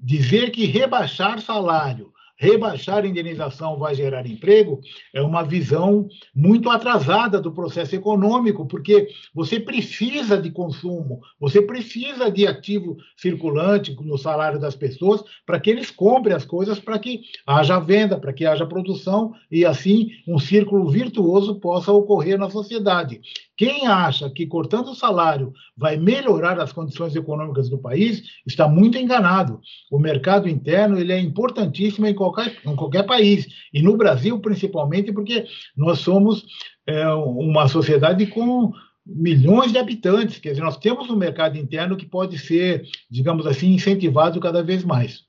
dizer 0.00 0.50
que 0.50 0.66
rebaixar 0.66 1.40
salário 1.40 2.11
rebaixar 2.42 3.04
a 3.04 3.06
indenização 3.06 3.78
vai 3.78 3.94
gerar 3.94 4.26
emprego 4.26 4.80
é 5.14 5.22
uma 5.22 5.44
visão 5.44 6.08
muito 6.34 6.68
atrasada 6.68 7.40
do 7.40 7.52
processo 7.52 7.94
econômico, 7.94 8.66
porque 8.66 9.06
você 9.32 9.60
precisa 9.60 10.36
de 10.36 10.50
consumo, 10.50 11.20
você 11.38 11.62
precisa 11.62 12.28
de 12.32 12.44
ativo 12.44 12.96
circulante 13.16 13.96
no 14.00 14.18
salário 14.18 14.58
das 14.58 14.74
pessoas 14.74 15.22
para 15.46 15.60
que 15.60 15.70
eles 15.70 15.92
comprem 15.92 16.34
as 16.34 16.44
coisas, 16.44 16.80
para 16.80 16.98
que 16.98 17.20
haja 17.46 17.78
venda, 17.78 18.18
para 18.18 18.32
que 18.32 18.44
haja 18.44 18.66
produção 18.66 19.32
e 19.48 19.64
assim 19.64 20.10
um 20.26 20.40
círculo 20.40 20.90
virtuoso 20.90 21.60
possa 21.60 21.92
ocorrer 21.92 22.36
na 22.36 22.50
sociedade. 22.50 23.20
Quem 23.62 23.86
acha 23.86 24.28
que 24.28 24.44
cortando 24.44 24.88
o 24.88 24.94
salário 24.96 25.52
vai 25.76 25.96
melhorar 25.96 26.58
as 26.58 26.72
condições 26.72 27.14
econômicas 27.14 27.70
do 27.70 27.78
país 27.78 28.20
está 28.44 28.66
muito 28.66 28.98
enganado. 28.98 29.60
O 29.88 30.00
mercado 30.00 30.48
interno 30.48 30.98
ele 30.98 31.12
é 31.12 31.20
importantíssimo 31.20 32.08
em 32.08 32.12
qualquer, 32.12 32.56
em 32.66 32.74
qualquer 32.74 33.04
país 33.04 33.46
e 33.72 33.80
no 33.80 33.96
Brasil 33.96 34.40
principalmente 34.40 35.12
porque 35.12 35.46
nós 35.76 36.00
somos 36.00 36.44
é, 36.88 37.06
uma 37.10 37.68
sociedade 37.68 38.26
com 38.26 38.72
milhões 39.06 39.70
de 39.70 39.78
habitantes, 39.78 40.40
quer 40.40 40.50
dizer, 40.50 40.62
nós 40.62 40.78
temos 40.78 41.08
um 41.08 41.14
mercado 41.14 41.56
interno 41.56 41.96
que 41.96 42.04
pode 42.04 42.38
ser, 42.38 42.82
digamos 43.08 43.46
assim, 43.46 43.74
incentivado 43.74 44.40
cada 44.40 44.60
vez 44.60 44.82
mais. 44.82 45.22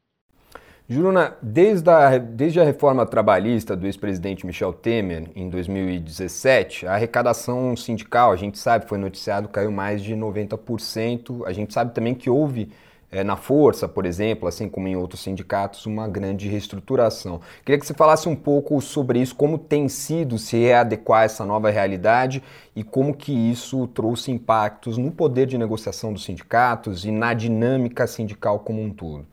Juruna, 0.94 1.36
desde 1.42 1.90
a, 1.90 2.20
desde 2.20 2.60
a 2.60 2.64
reforma 2.64 3.04
trabalhista 3.04 3.76
do 3.76 3.88
ex-presidente 3.88 4.46
Michel 4.46 4.72
Temer, 4.72 5.28
em 5.36 5.50
2017, 5.50 6.86
a 6.86 6.94
arrecadação 6.94 7.76
sindical, 7.76 8.32
a 8.32 8.36
gente 8.36 8.60
sabe, 8.60 8.88
foi 8.88 9.00
noticiado, 9.00 9.48
caiu 9.48 9.72
mais 9.72 10.04
de 10.04 10.14
90%. 10.14 11.48
A 11.48 11.52
gente 11.52 11.74
sabe 11.74 11.96
também 11.96 12.14
que 12.14 12.30
houve 12.30 12.70
é, 13.12 13.24
na 13.24 13.36
Força, 13.36 13.88
por 13.88 14.06
exemplo, 14.06 14.48
assim 14.48 14.70
como 14.70 14.88
em 14.88 14.96
outros 14.96 15.24
sindicatos, 15.24 15.88
uma 15.88 16.08
grande 16.08 16.48
reestruturação. 16.48 17.42
Queria 17.66 17.80
que 17.80 17.88
você 17.88 17.96
falasse 17.96 18.30
um 18.30 18.36
pouco 18.36 18.80
sobre 18.80 19.20
isso, 19.20 19.34
como 19.36 19.58
tem 19.58 19.90
sido 19.90 20.38
se 20.38 20.58
readequar 20.58 21.22
a 21.22 21.26
essa 21.26 21.44
nova 21.44 21.72
realidade 21.72 22.44
e 22.76 22.84
como 22.84 23.16
que 23.16 23.34
isso 23.34 23.88
trouxe 23.88 24.30
impactos 24.30 25.00
no 25.00 25.10
poder 25.10 25.48
de 25.48 25.58
negociação 25.58 26.14
dos 26.14 26.24
sindicatos 26.24 27.04
e 27.04 27.10
na 27.10 27.34
dinâmica 27.34 28.06
sindical 28.06 28.60
como 28.60 28.80
um 28.80 28.92
todo. 28.92 29.33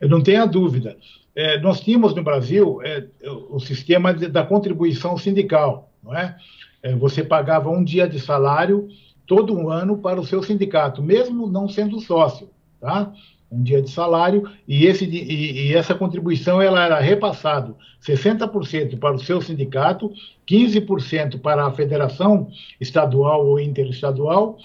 Eu 0.00 0.08
não 0.08 0.22
tenho 0.22 0.42
a 0.42 0.46
dúvida. 0.46 0.96
É, 1.34 1.58
nós 1.60 1.80
tínhamos 1.80 2.14
no 2.14 2.22
Brasil 2.22 2.80
é, 2.82 3.04
o 3.50 3.60
sistema 3.60 4.12
da 4.12 4.44
contribuição 4.44 5.16
sindical, 5.16 5.90
não 6.02 6.16
é? 6.16 6.36
é? 6.82 6.94
Você 6.96 7.22
pagava 7.22 7.70
um 7.70 7.84
dia 7.84 8.08
de 8.08 8.18
salário 8.18 8.88
todo 9.26 9.56
um 9.56 9.70
ano 9.70 9.98
para 9.98 10.20
o 10.20 10.26
seu 10.26 10.42
sindicato, 10.42 11.02
mesmo 11.02 11.46
não 11.46 11.68
sendo 11.68 12.00
sócio, 12.00 12.50
tá? 12.80 13.12
Um 13.50 13.62
dia 13.62 13.82
de 13.82 13.90
salário 13.90 14.48
e, 14.66 14.86
esse, 14.86 15.04
e, 15.04 15.68
e 15.68 15.74
essa 15.74 15.94
contribuição 15.94 16.62
ela 16.62 16.84
era 16.84 17.00
repassado 17.00 17.76
60% 18.04 18.98
para 18.98 19.14
o 19.14 19.18
seu 19.18 19.40
sindicato, 19.40 20.12
15% 20.48 21.40
para 21.40 21.66
a 21.66 21.72
federação 21.72 22.48
estadual 22.80 23.46
ou 23.46 23.60
interestadual, 23.60 24.58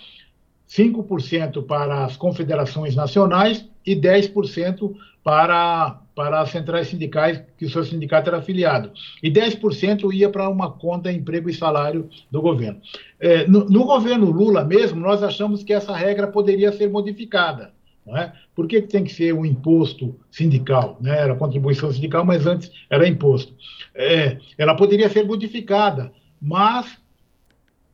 5% 0.67 1.63
para 1.65 2.05
as 2.05 2.15
confederações 2.17 2.95
nacionais 2.95 3.67
e 3.85 3.95
10% 3.95 4.95
para, 5.25 6.01
para 6.15 6.41
as 6.41 6.51
centrais 6.51 6.87
sindicais 6.87 7.41
que 7.57 7.65
o 7.65 7.69
seu 7.69 7.83
sindicato 7.83 8.29
era 8.29 8.37
afiliado. 8.37 8.91
E 9.23 9.31
10% 9.31 10.13
ia 10.13 10.29
para 10.29 10.47
uma 10.47 10.71
conta 10.71 11.11
emprego 11.11 11.49
e 11.49 11.53
salário 11.53 12.07
do 12.29 12.43
governo. 12.43 12.79
É, 13.19 13.47
no, 13.47 13.65
no, 13.65 13.85
governo 13.85 14.29
Lula 14.29 14.63
mesmo, 14.63 14.99
nós 14.99 15.23
achamos 15.23 15.63
que 15.63 15.73
essa 15.73 15.95
regra 15.95 16.27
poderia 16.27 16.71
ser 16.71 16.91
modificada. 16.91 17.73
Não 18.05 18.15
é? 18.15 18.33
Por 18.53 18.67
que, 18.67 18.83
que 18.83 18.87
tem 18.87 19.03
que 19.03 19.11
ser 19.11 19.33
um 19.33 19.43
imposto 19.43 20.15
sindical? 20.29 20.99
Né? 21.01 21.17
Era 21.17 21.35
contribuição 21.35 21.91
sindical, 21.91 22.23
mas 22.23 22.45
antes 22.45 22.71
era 22.87 23.07
imposto. 23.07 23.51
É, 23.95 24.37
ela 24.59 24.75
poderia 24.75 25.09
ser 25.09 25.25
modificada, 25.25 26.13
mas 26.39 26.99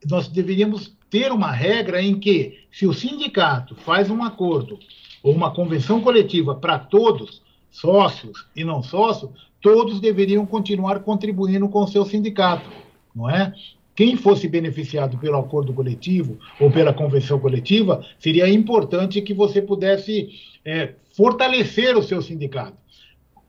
nós 0.05 0.27
deveríamos 0.27 0.97
ter 1.09 1.31
uma 1.31 1.49
regra 1.49 2.01
em 2.01 2.19
que, 2.19 2.65
se 2.69 2.85
o 2.85 2.93
sindicato 2.93 3.73
faz 3.73 4.09
um 4.09 4.21
acordo 4.21 4.77
ou 5.23 5.33
uma 5.33 5.51
convenção 5.51 6.01
coletiva 6.01 6.55
para 6.55 6.79
todos, 6.79 7.41
sócios 7.69 8.45
e 8.55 8.63
não 8.63 8.81
sócios, 8.83 9.31
todos 9.61 9.99
deveriam 9.99 10.45
continuar 10.45 10.99
contribuindo 11.01 11.69
com 11.69 11.83
o 11.83 11.87
seu 11.87 12.03
sindicato, 12.05 12.69
não 13.15 13.29
é? 13.29 13.53
Quem 13.95 14.15
fosse 14.15 14.47
beneficiado 14.47 15.17
pelo 15.17 15.37
acordo 15.37 15.73
coletivo 15.73 16.39
ou 16.59 16.71
pela 16.71 16.93
convenção 16.93 17.39
coletiva, 17.39 18.03
seria 18.17 18.49
importante 18.49 19.21
que 19.21 19.33
você 19.33 19.61
pudesse 19.61 20.29
é, 20.65 20.93
fortalecer 21.15 21.95
o 21.97 22.01
seu 22.03 22.21
sindicato. 22.21 22.77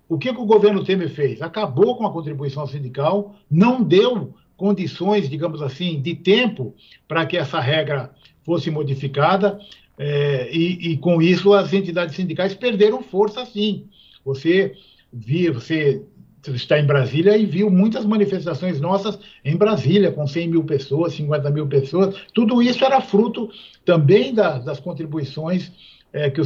O 0.08 0.18
que, 0.18 0.32
que 0.32 0.40
o 0.40 0.44
governo 0.44 0.84
Temer 0.84 1.08
fez? 1.08 1.40
Acabou 1.40 1.96
com 1.96 2.06
a 2.06 2.12
contribuição 2.12 2.66
sindical, 2.66 3.34
não 3.50 3.82
deu 3.82 4.34
condições, 4.56 5.28
digamos 5.28 5.62
assim, 5.62 6.00
de 6.02 6.14
tempo 6.14 6.74
para 7.08 7.24
que 7.24 7.36
essa 7.36 7.58
regra 7.58 8.10
fosse 8.44 8.70
modificada 8.70 9.58
é, 10.04 10.50
e, 10.50 10.90
e, 10.90 10.96
com 10.96 11.22
isso 11.22 11.52
as 11.52 11.72
entidades 11.72 12.16
sindicais 12.16 12.56
perderam 12.56 13.04
força, 13.04 13.46
sim. 13.46 13.86
Você 14.24 14.74
via, 15.12 15.52
você 15.52 16.02
está 16.48 16.76
em 16.76 16.84
Brasília 16.84 17.36
e 17.36 17.46
viu 17.46 17.70
muitas 17.70 18.04
manifestações 18.04 18.80
nossas 18.80 19.16
em 19.44 19.56
Brasília, 19.56 20.10
com 20.10 20.26
100 20.26 20.48
mil 20.48 20.64
pessoas, 20.64 21.12
50 21.12 21.48
mil 21.50 21.68
pessoas. 21.68 22.16
Tudo 22.34 22.60
isso 22.60 22.84
era 22.84 23.00
fruto 23.00 23.48
também 23.84 24.34
da, 24.34 24.58
das 24.58 24.80
contribuições 24.80 25.70
é, 26.12 26.28
que, 26.28 26.42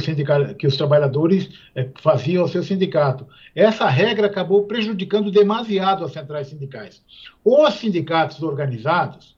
que, 0.59 0.67
os 0.67 0.77
trabalhadores 0.77 1.49
é, 1.73 1.89
faziam 1.95 2.43
ao 2.43 2.47
seu 2.47 2.61
sindicato. 2.61 3.25
Essa 3.55 3.89
regra 3.89 4.27
acabou 4.27 4.65
prejudicando 4.65 5.31
demasiado 5.31 6.05
as 6.05 6.11
centrais 6.11 6.49
sindicais. 6.49 7.01
Os 7.43 7.73
sindicatos 7.73 8.43
organizados, 8.43 9.35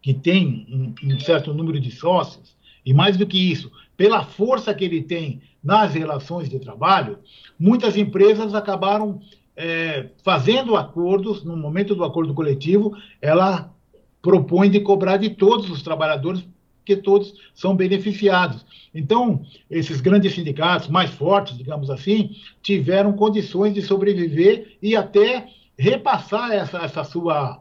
que 0.00 0.14
têm 0.14 0.94
um, 1.02 1.14
um 1.14 1.18
certo 1.18 1.52
número 1.52 1.80
de 1.80 1.90
sócios, 1.90 2.54
e 2.84 2.92
mais 2.92 3.16
do 3.16 3.26
que 3.26 3.38
isso, 3.38 3.70
pela 3.96 4.24
força 4.24 4.74
que 4.74 4.84
ele 4.84 5.02
tem 5.02 5.40
nas 5.62 5.94
relações 5.94 6.48
de 6.48 6.58
trabalho, 6.58 7.18
muitas 7.58 7.96
empresas 7.96 8.54
acabaram 8.54 9.20
é, 9.56 10.10
fazendo 10.22 10.76
acordos, 10.76 11.44
no 11.44 11.56
momento 11.56 11.94
do 11.94 12.04
acordo 12.04 12.34
coletivo, 12.34 12.96
ela 13.20 13.72
propõe 14.20 14.70
de 14.70 14.80
cobrar 14.80 15.16
de 15.16 15.30
todos 15.30 15.70
os 15.70 15.82
trabalhadores, 15.82 16.44
porque 16.78 16.96
todos 16.96 17.34
são 17.54 17.74
beneficiados. 17.74 18.64
Então, 18.94 19.42
esses 19.70 20.00
grandes 20.00 20.34
sindicatos, 20.34 20.88
mais 20.88 21.10
fortes, 21.10 21.56
digamos 21.56 21.88
assim, 21.88 22.36
tiveram 22.62 23.12
condições 23.12 23.72
de 23.72 23.80
sobreviver 23.80 24.76
e 24.82 24.94
até 24.94 25.48
repassar 25.78 26.52
essa, 26.52 26.78
essa 26.78 27.04
sua 27.04 27.60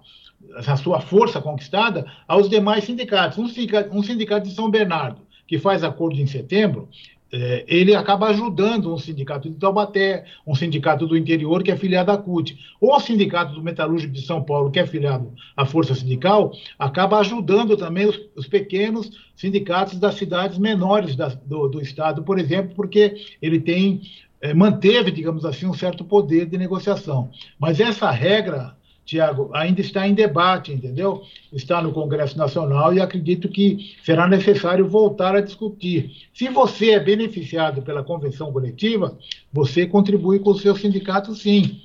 essa 0.56 0.76
sua 0.76 1.02
força 1.02 1.42
conquistada 1.42 2.06
aos 2.28 2.50
demais 2.50 2.84
sindicatos. 2.84 3.38
Um 3.38 3.48
sindicato, 3.48 3.96
um 3.96 4.04
sindicato 4.04 4.48
de 4.48 4.56
São 4.56 4.70
Bernardo, 4.70 5.22
que 5.48 5.58
faz 5.58 5.84
acordo 5.84 6.20
em 6.20 6.28
setembro, 6.28 6.90
é, 7.36 7.66
ele 7.68 7.96
acaba 7.96 8.28
ajudando 8.28 8.94
um 8.94 8.98
sindicato 8.98 9.50
de 9.50 9.56
Taubaté, 9.56 10.24
um 10.46 10.54
sindicato 10.54 11.08
do 11.08 11.18
interior 11.18 11.64
que 11.64 11.72
é 11.72 11.76
filiado 11.76 12.12
à 12.12 12.18
CUT, 12.18 12.56
ou 12.80 12.96
o 12.96 13.00
sindicato 13.00 13.54
do 13.54 13.64
metalúrgico 13.64 14.14
de 14.14 14.22
São 14.22 14.44
Paulo, 14.44 14.70
que 14.70 14.80
é 14.80 14.86
filiado 14.86 15.34
à 15.58 15.66
Força 15.66 15.96
Sindical, 15.96 16.54
acaba 16.78 17.18
ajudando 17.18 17.76
também 17.76 18.06
os, 18.06 18.22
os 18.36 18.48
pequenos 18.48 19.10
sindicatos 19.36 19.98
das 19.98 20.14
cidades 20.14 20.60
menores 20.60 21.16
da, 21.16 21.30
do, 21.30 21.68
do, 21.68 21.82
estado, 21.82 22.22
por 22.22 22.38
exemplo, 22.38 22.76
porque 22.76 23.16
ele 23.42 23.60
tem 23.60 24.02
é, 24.40 24.54
manteve, 24.54 25.10
digamos 25.10 25.44
assim, 25.44 25.66
um 25.66 25.74
certo 25.74 26.04
poder 26.04 26.46
de 26.46 26.58
negociação. 26.58 27.32
Mas 27.58 27.80
essa 27.80 28.12
regra 28.12 28.76
Tiago, 29.06 29.50
ainda 29.54 29.82
está 29.82 30.08
em 30.08 30.14
debate, 30.14 30.72
entendeu? 30.72 31.24
Está 31.52 31.82
no 31.82 31.92
Congresso 31.92 32.38
Nacional 32.38 32.94
e 32.94 33.02
acredito 33.02 33.50
que 33.50 33.96
será 34.04 34.28
necessário 34.28 34.88
voltar 34.88 35.36
a 35.36 35.42
discutir. 35.42 36.12
Se 36.34 36.48
você 36.50 36.92
é 36.92 37.00
beneficiado 37.00 37.82
pela 37.82 38.04
convenção 38.04 38.52
coletiva, 38.52 39.18
você 39.52 39.86
contribui 39.86 40.40
com 40.40 40.52
o 40.52 40.58
seu 40.58 40.76
sindicato, 40.76 41.36
sim, 41.36 41.82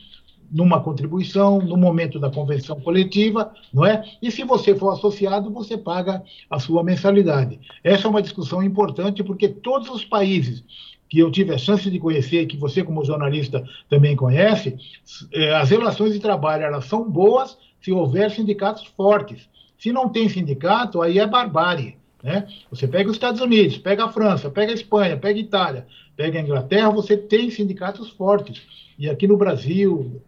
numa 0.50 0.80
contribuição, 0.80 1.58
no 1.58 1.76
momento 1.76 2.18
da 2.18 2.30
convenção 2.30 2.80
coletiva, 2.80 3.52
não 3.72 3.84
é? 3.84 4.04
E 4.22 4.30
se 4.30 4.44
você 4.44 4.74
for 4.74 4.90
associado, 4.90 5.50
você 5.50 5.76
paga 5.76 6.22
a 6.48 6.58
sua 6.58 6.82
mensalidade. 6.82 7.60
Essa 7.84 8.06
é 8.06 8.10
uma 8.10 8.22
discussão 8.22 8.62
importante 8.62 9.22
porque 9.22 9.48
todos 9.48 9.90
os 9.90 10.04
países 10.04 10.64
que 11.08 11.18
eu 11.18 11.30
tive 11.30 11.54
a 11.54 11.58
chance 11.58 11.90
de 11.90 11.98
conhecer, 11.98 12.46
que 12.46 12.56
você 12.56 12.82
como 12.82 13.04
jornalista 13.04 13.64
também 13.88 14.14
conhece, 14.14 14.76
é, 15.32 15.54
as 15.54 15.70
relações 15.70 16.12
de 16.12 16.20
trabalho 16.20 16.64
elas 16.64 16.84
são 16.84 17.08
boas 17.08 17.56
se 17.80 17.90
houver 17.92 18.30
sindicatos 18.30 18.84
fortes. 18.96 19.48
Se 19.78 19.92
não 19.92 20.08
tem 20.08 20.28
sindicato, 20.28 21.00
aí 21.00 21.18
é 21.18 21.26
barbárie. 21.26 21.96
Né? 22.22 22.46
Você 22.70 22.86
pega 22.86 23.08
os 23.08 23.16
Estados 23.16 23.40
Unidos, 23.40 23.78
pega 23.78 24.04
a 24.04 24.08
França, 24.08 24.50
pega 24.50 24.72
a 24.72 24.74
Espanha, 24.74 25.16
pega 25.16 25.38
a 25.38 25.42
Itália, 25.42 25.86
pega 26.16 26.38
a 26.38 26.42
Inglaterra, 26.42 26.90
você 26.90 27.16
tem 27.16 27.50
sindicatos 27.50 28.10
fortes. 28.10 28.60
E 28.98 29.08
aqui 29.08 29.26
no 29.28 29.36
Brasil, 29.36 30.20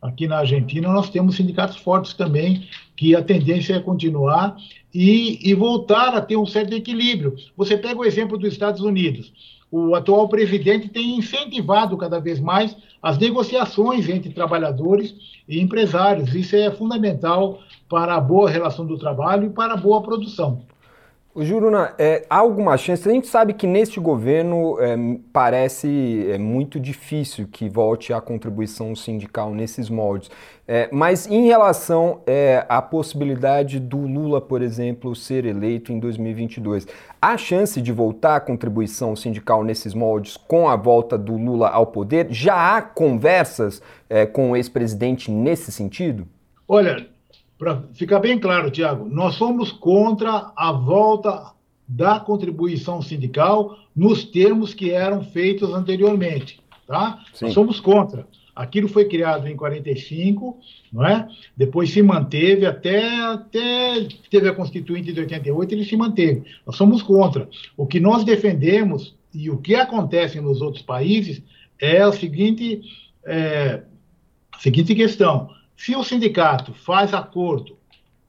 aqui 0.00 0.28
na 0.28 0.38
Argentina, 0.38 0.88
nós 0.92 1.10
temos 1.10 1.34
sindicatos 1.34 1.76
fortes 1.76 2.14
também, 2.14 2.68
que 2.96 3.16
a 3.16 3.22
tendência 3.22 3.74
é 3.74 3.80
continuar 3.80 4.56
e, 4.94 5.40
e 5.42 5.52
voltar 5.54 6.14
a 6.14 6.20
ter 6.20 6.36
um 6.36 6.46
certo 6.46 6.72
equilíbrio. 6.72 7.34
Você 7.56 7.76
pega 7.76 7.98
o 7.98 8.04
exemplo 8.04 8.38
dos 8.38 8.52
Estados 8.52 8.80
Unidos 8.80 9.32
o 9.76 9.92
atual 9.96 10.28
presidente 10.28 10.88
tem 10.88 11.18
incentivado 11.18 11.96
cada 11.96 12.20
vez 12.20 12.38
mais 12.38 12.76
as 13.02 13.18
negociações 13.18 14.08
entre 14.08 14.32
trabalhadores 14.32 15.12
e 15.48 15.60
empresários. 15.60 16.32
Isso 16.32 16.54
é 16.54 16.70
fundamental 16.70 17.58
para 17.88 18.14
a 18.14 18.20
boa 18.20 18.48
relação 18.48 18.86
do 18.86 18.96
trabalho 18.96 19.48
e 19.48 19.50
para 19.50 19.74
a 19.74 19.76
boa 19.76 20.00
produção. 20.00 20.62
Juruna, 21.36 21.92
é, 21.98 22.24
há 22.30 22.38
alguma 22.38 22.76
chance? 22.76 23.08
A 23.08 23.12
gente 23.12 23.26
sabe 23.26 23.54
que 23.54 23.66
neste 23.66 23.98
governo 23.98 24.78
é, 24.80 24.96
parece 25.32 26.28
é, 26.30 26.38
muito 26.38 26.78
difícil 26.78 27.48
que 27.50 27.68
volte 27.68 28.12
a 28.12 28.20
contribuição 28.20 28.94
sindical 28.94 29.52
nesses 29.52 29.90
moldes. 29.90 30.30
É, 30.66 30.88
mas 30.92 31.26
em 31.28 31.46
relação 31.46 32.20
é, 32.24 32.64
à 32.68 32.80
possibilidade 32.80 33.80
do 33.80 33.98
Lula, 33.98 34.40
por 34.40 34.62
exemplo, 34.62 35.16
ser 35.16 35.44
eleito 35.44 35.92
em 35.92 35.98
2022, 35.98 36.86
há 37.20 37.36
chance 37.36 37.82
de 37.82 37.90
voltar 37.90 38.36
a 38.36 38.40
contribuição 38.40 39.16
sindical 39.16 39.64
nesses 39.64 39.92
moldes 39.92 40.36
com 40.36 40.68
a 40.68 40.76
volta 40.76 41.18
do 41.18 41.36
Lula 41.36 41.68
ao 41.68 41.88
poder? 41.88 42.28
Já 42.30 42.76
há 42.76 42.80
conversas 42.80 43.82
é, 44.08 44.24
com 44.24 44.52
o 44.52 44.56
ex-presidente 44.56 45.32
nesse 45.32 45.72
sentido? 45.72 46.28
Olha, 46.68 47.06
para 47.58 47.82
ficar 47.92 48.18
bem 48.18 48.38
claro, 48.38 48.70
Tiago, 48.70 49.08
nós 49.08 49.34
somos 49.34 49.70
contra 49.70 50.52
a 50.56 50.72
volta 50.72 51.52
da 51.86 52.18
contribuição 52.18 53.00
sindical 53.00 53.78
nos 53.94 54.24
termos 54.24 54.74
que 54.74 54.90
eram 54.90 55.22
feitos 55.22 55.72
anteriormente, 55.72 56.60
tá? 56.86 57.22
Sim. 57.32 57.46
Nós 57.46 57.54
somos 57.54 57.80
contra. 57.80 58.26
Aquilo 58.54 58.88
foi 58.88 59.06
criado 59.06 59.48
em 59.48 59.56
45, 59.56 60.58
não 60.92 61.04
é? 61.04 61.26
Depois 61.56 61.90
se 61.90 62.00
manteve 62.02 62.64
até 62.66 63.20
até 63.20 64.06
teve 64.30 64.48
a 64.48 64.54
Constituinte 64.54 65.12
de 65.12 65.20
88, 65.20 65.74
ele 65.74 65.84
se 65.84 65.96
manteve. 65.96 66.44
Nós 66.64 66.76
somos 66.76 67.02
contra. 67.02 67.48
O 67.76 67.86
que 67.86 67.98
nós 67.98 68.24
defendemos 68.24 69.14
e 69.32 69.50
o 69.50 69.58
que 69.58 69.74
acontece 69.74 70.40
nos 70.40 70.60
outros 70.62 70.82
países 70.82 71.42
é 71.80 72.00
a 72.00 72.12
seguinte 72.12 72.80
é, 73.26 73.82
a 74.52 74.58
seguinte 74.58 74.94
questão: 74.94 75.50
se 75.76 75.94
o 75.94 76.04
sindicato 76.04 76.72
faz 76.72 77.12
acordo 77.12 77.76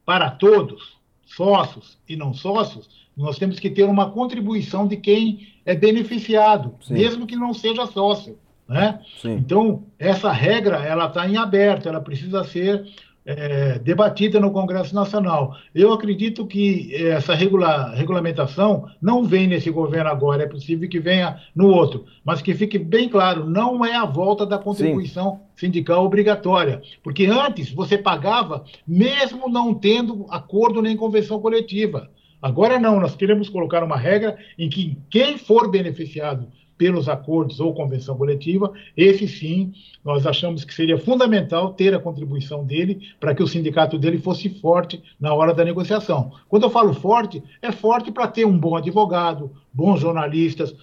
para 0.05 0.29
todos, 0.29 0.97
sócios 1.25 1.97
e 2.07 2.15
não 2.15 2.33
sócios, 2.33 2.89
nós 3.15 3.37
temos 3.37 3.59
que 3.59 3.69
ter 3.69 3.83
uma 3.83 4.11
contribuição 4.11 4.87
de 4.87 4.97
quem 4.97 5.47
é 5.65 5.75
beneficiado, 5.75 6.75
Sim. 6.81 6.93
mesmo 6.93 7.25
que 7.25 7.35
não 7.35 7.53
seja 7.53 7.85
sócio. 7.87 8.37
Né? 8.67 8.99
Então, 9.23 9.83
essa 9.97 10.31
regra 10.31 10.77
ela 10.77 11.05
está 11.05 11.27
em 11.27 11.37
aberto, 11.37 11.87
ela 11.87 12.01
precisa 12.01 12.43
ser 12.43 12.85
é, 13.25 13.79
debatida 13.79 14.39
no 14.39 14.51
Congresso 14.51 14.93
Nacional. 14.93 15.55
Eu 15.73 15.91
acredito 15.91 16.45
que 16.45 16.93
essa 16.95 17.33
regula 17.33 17.93
regulamentação 17.95 18.87
não 19.01 19.23
vem 19.23 19.47
nesse 19.47 19.71
governo 19.71 20.09
agora, 20.09 20.43
é 20.43 20.47
possível 20.47 20.87
que 20.87 20.99
venha 20.99 21.41
no 21.55 21.67
outro, 21.67 22.05
mas 22.23 22.41
que 22.41 22.53
fique 22.53 22.77
bem 22.77 23.09
claro, 23.09 23.49
não 23.49 23.83
é 23.83 23.95
a 23.95 24.05
volta 24.05 24.45
da 24.45 24.57
contribuição 24.57 25.41
Sim. 25.55 25.67
sindical 25.67 26.05
obrigatória, 26.05 26.81
porque 27.03 27.25
antes 27.25 27.71
você 27.71 27.97
pagava 27.97 28.63
mesmo 28.87 29.49
não 29.49 29.73
tendo 29.73 30.25
acordo 30.29 30.81
nem 30.81 30.95
convenção 30.95 31.39
coletiva. 31.39 32.09
Agora 32.41 32.79
não, 32.79 32.99
nós 32.99 33.15
queremos 33.15 33.49
colocar 33.49 33.83
uma 33.83 33.97
regra 33.97 34.37
em 34.55 34.69
que 34.69 34.99
quem 35.09 35.35
for 35.35 35.71
beneficiado 35.71 36.47
pelos 36.77 37.07
acordos 37.07 37.59
ou 37.59 37.73
convenção 37.73 38.17
coletiva, 38.17 38.71
esse 38.95 39.27
sim, 39.27 39.73
nós 40.03 40.25
achamos 40.27 40.63
que 40.63 40.73
seria 40.73 40.97
fundamental 40.97 41.73
ter 41.73 41.93
a 41.93 41.99
contribuição 41.99 42.63
dele 42.63 43.09
para 43.19 43.33
que 43.33 43.41
o 43.41 43.47
sindicato 43.47 43.97
dele 43.97 44.17
fosse 44.17 44.49
forte 44.49 45.01
na 45.19 45.33
hora 45.33 45.53
da 45.53 45.63
negociação. 45.63 46.31
Quando 46.49 46.63
eu 46.63 46.69
falo 46.69 46.93
forte, 46.93 47.41
é 47.61 47.71
forte 47.71 48.11
para 48.11 48.27
ter 48.27 48.45
um 48.45 48.57
bom 48.57 48.75
advogado, 48.75 49.51
bons 49.73 49.99
jornalistas, 49.99 50.75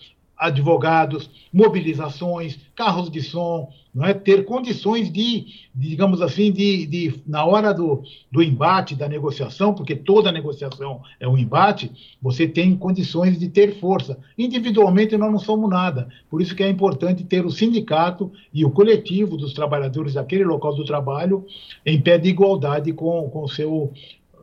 advogados, 0.42 1.30
mobilizações, 1.52 2.58
carros 2.74 3.08
de 3.08 3.22
som, 3.22 3.70
não 3.94 4.06
é? 4.06 4.12
ter 4.12 4.44
condições 4.44 5.12
de, 5.12 5.46
digamos 5.72 6.20
assim, 6.20 6.50
de, 6.50 6.84
de, 6.86 7.22
na 7.26 7.44
hora 7.44 7.72
do, 7.72 8.02
do 8.30 8.42
embate, 8.42 8.96
da 8.96 9.08
negociação, 9.08 9.72
porque 9.72 9.94
toda 9.94 10.32
negociação 10.32 11.02
é 11.20 11.28
um 11.28 11.38
embate, 11.38 11.92
você 12.20 12.48
tem 12.48 12.76
condições 12.76 13.38
de 13.38 13.48
ter 13.48 13.78
força. 13.78 14.18
Individualmente 14.36 15.16
nós 15.16 15.30
não 15.30 15.38
somos 15.38 15.70
nada, 15.70 16.08
por 16.28 16.42
isso 16.42 16.56
que 16.56 16.62
é 16.62 16.68
importante 16.68 17.22
ter 17.22 17.46
o 17.46 17.50
sindicato 17.50 18.32
e 18.52 18.64
o 18.64 18.70
coletivo 18.70 19.36
dos 19.36 19.52
trabalhadores 19.52 20.14
daquele 20.14 20.44
local 20.44 20.74
do 20.74 20.84
trabalho 20.84 21.46
em 21.86 22.00
pé 22.00 22.18
de 22.18 22.28
igualdade 22.28 22.92
com, 22.92 23.30
o 23.32 23.48
seu, 23.48 23.92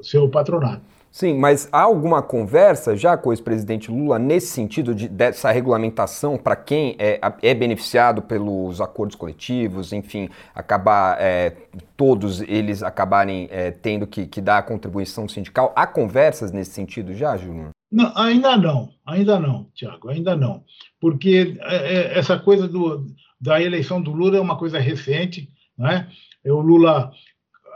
seu 0.01 0.29
patronato. 0.29 0.98
Sim, 1.12 1.39
mas 1.39 1.67
há 1.72 1.82
alguma 1.82 2.22
conversa 2.22 2.95
já 2.95 3.17
com 3.17 3.30
o 3.30 3.34
ex-presidente 3.34 3.89
Lula 3.89 4.19
nesse 4.19 4.48
sentido 4.48 4.93
de, 4.93 5.08
dessa 5.08 5.52
regulamentação 5.52 6.38
para 6.38 6.56
quem 6.56 6.95
é, 7.00 7.19
é, 7.41 7.54
beneficiado 7.54 8.22
pelos 8.22 8.80
acordos 8.80 9.15
coletivos, 9.15 9.91
enfim, 9.91 10.30
acabar 10.54 11.17
é, 11.19 11.56
todos 11.98 12.41
eles 12.41 12.84
acabarem 12.84 13.48
é, 13.52 13.72
tendo 13.72 14.06
que, 14.06 14.28
que, 14.28 14.39
dar 14.39 14.60
a 14.60 14.63
contribuição 14.63 15.28
sindical? 15.28 15.74
Há 15.76 15.88
conversas 15.88 16.52
nesse 16.52 16.72
sentido 16.72 17.13
já, 17.13 17.36
Júnior? 17.36 17.69
Não, 17.91 18.15
ainda 18.15 18.56
não, 18.56 18.89
ainda 19.04 19.39
não, 19.39 19.65
Tiago, 19.74 20.10
ainda 20.10 20.36
não. 20.36 20.63
Porque 21.02 21.58
é, 21.62 21.76
é, 21.76 22.19
essa 22.19 22.38
coisa 22.38 22.67
do, 22.67 23.08
da 23.41 23.60
eleição 23.60 24.00
do 24.00 24.12
Lula 24.12 24.38
é 24.38 24.41
uma 24.41 24.58
coisa 24.58 24.78
recente, 24.78 25.50
né? 25.76 26.08
O 26.45 26.62
Lula 26.62 27.12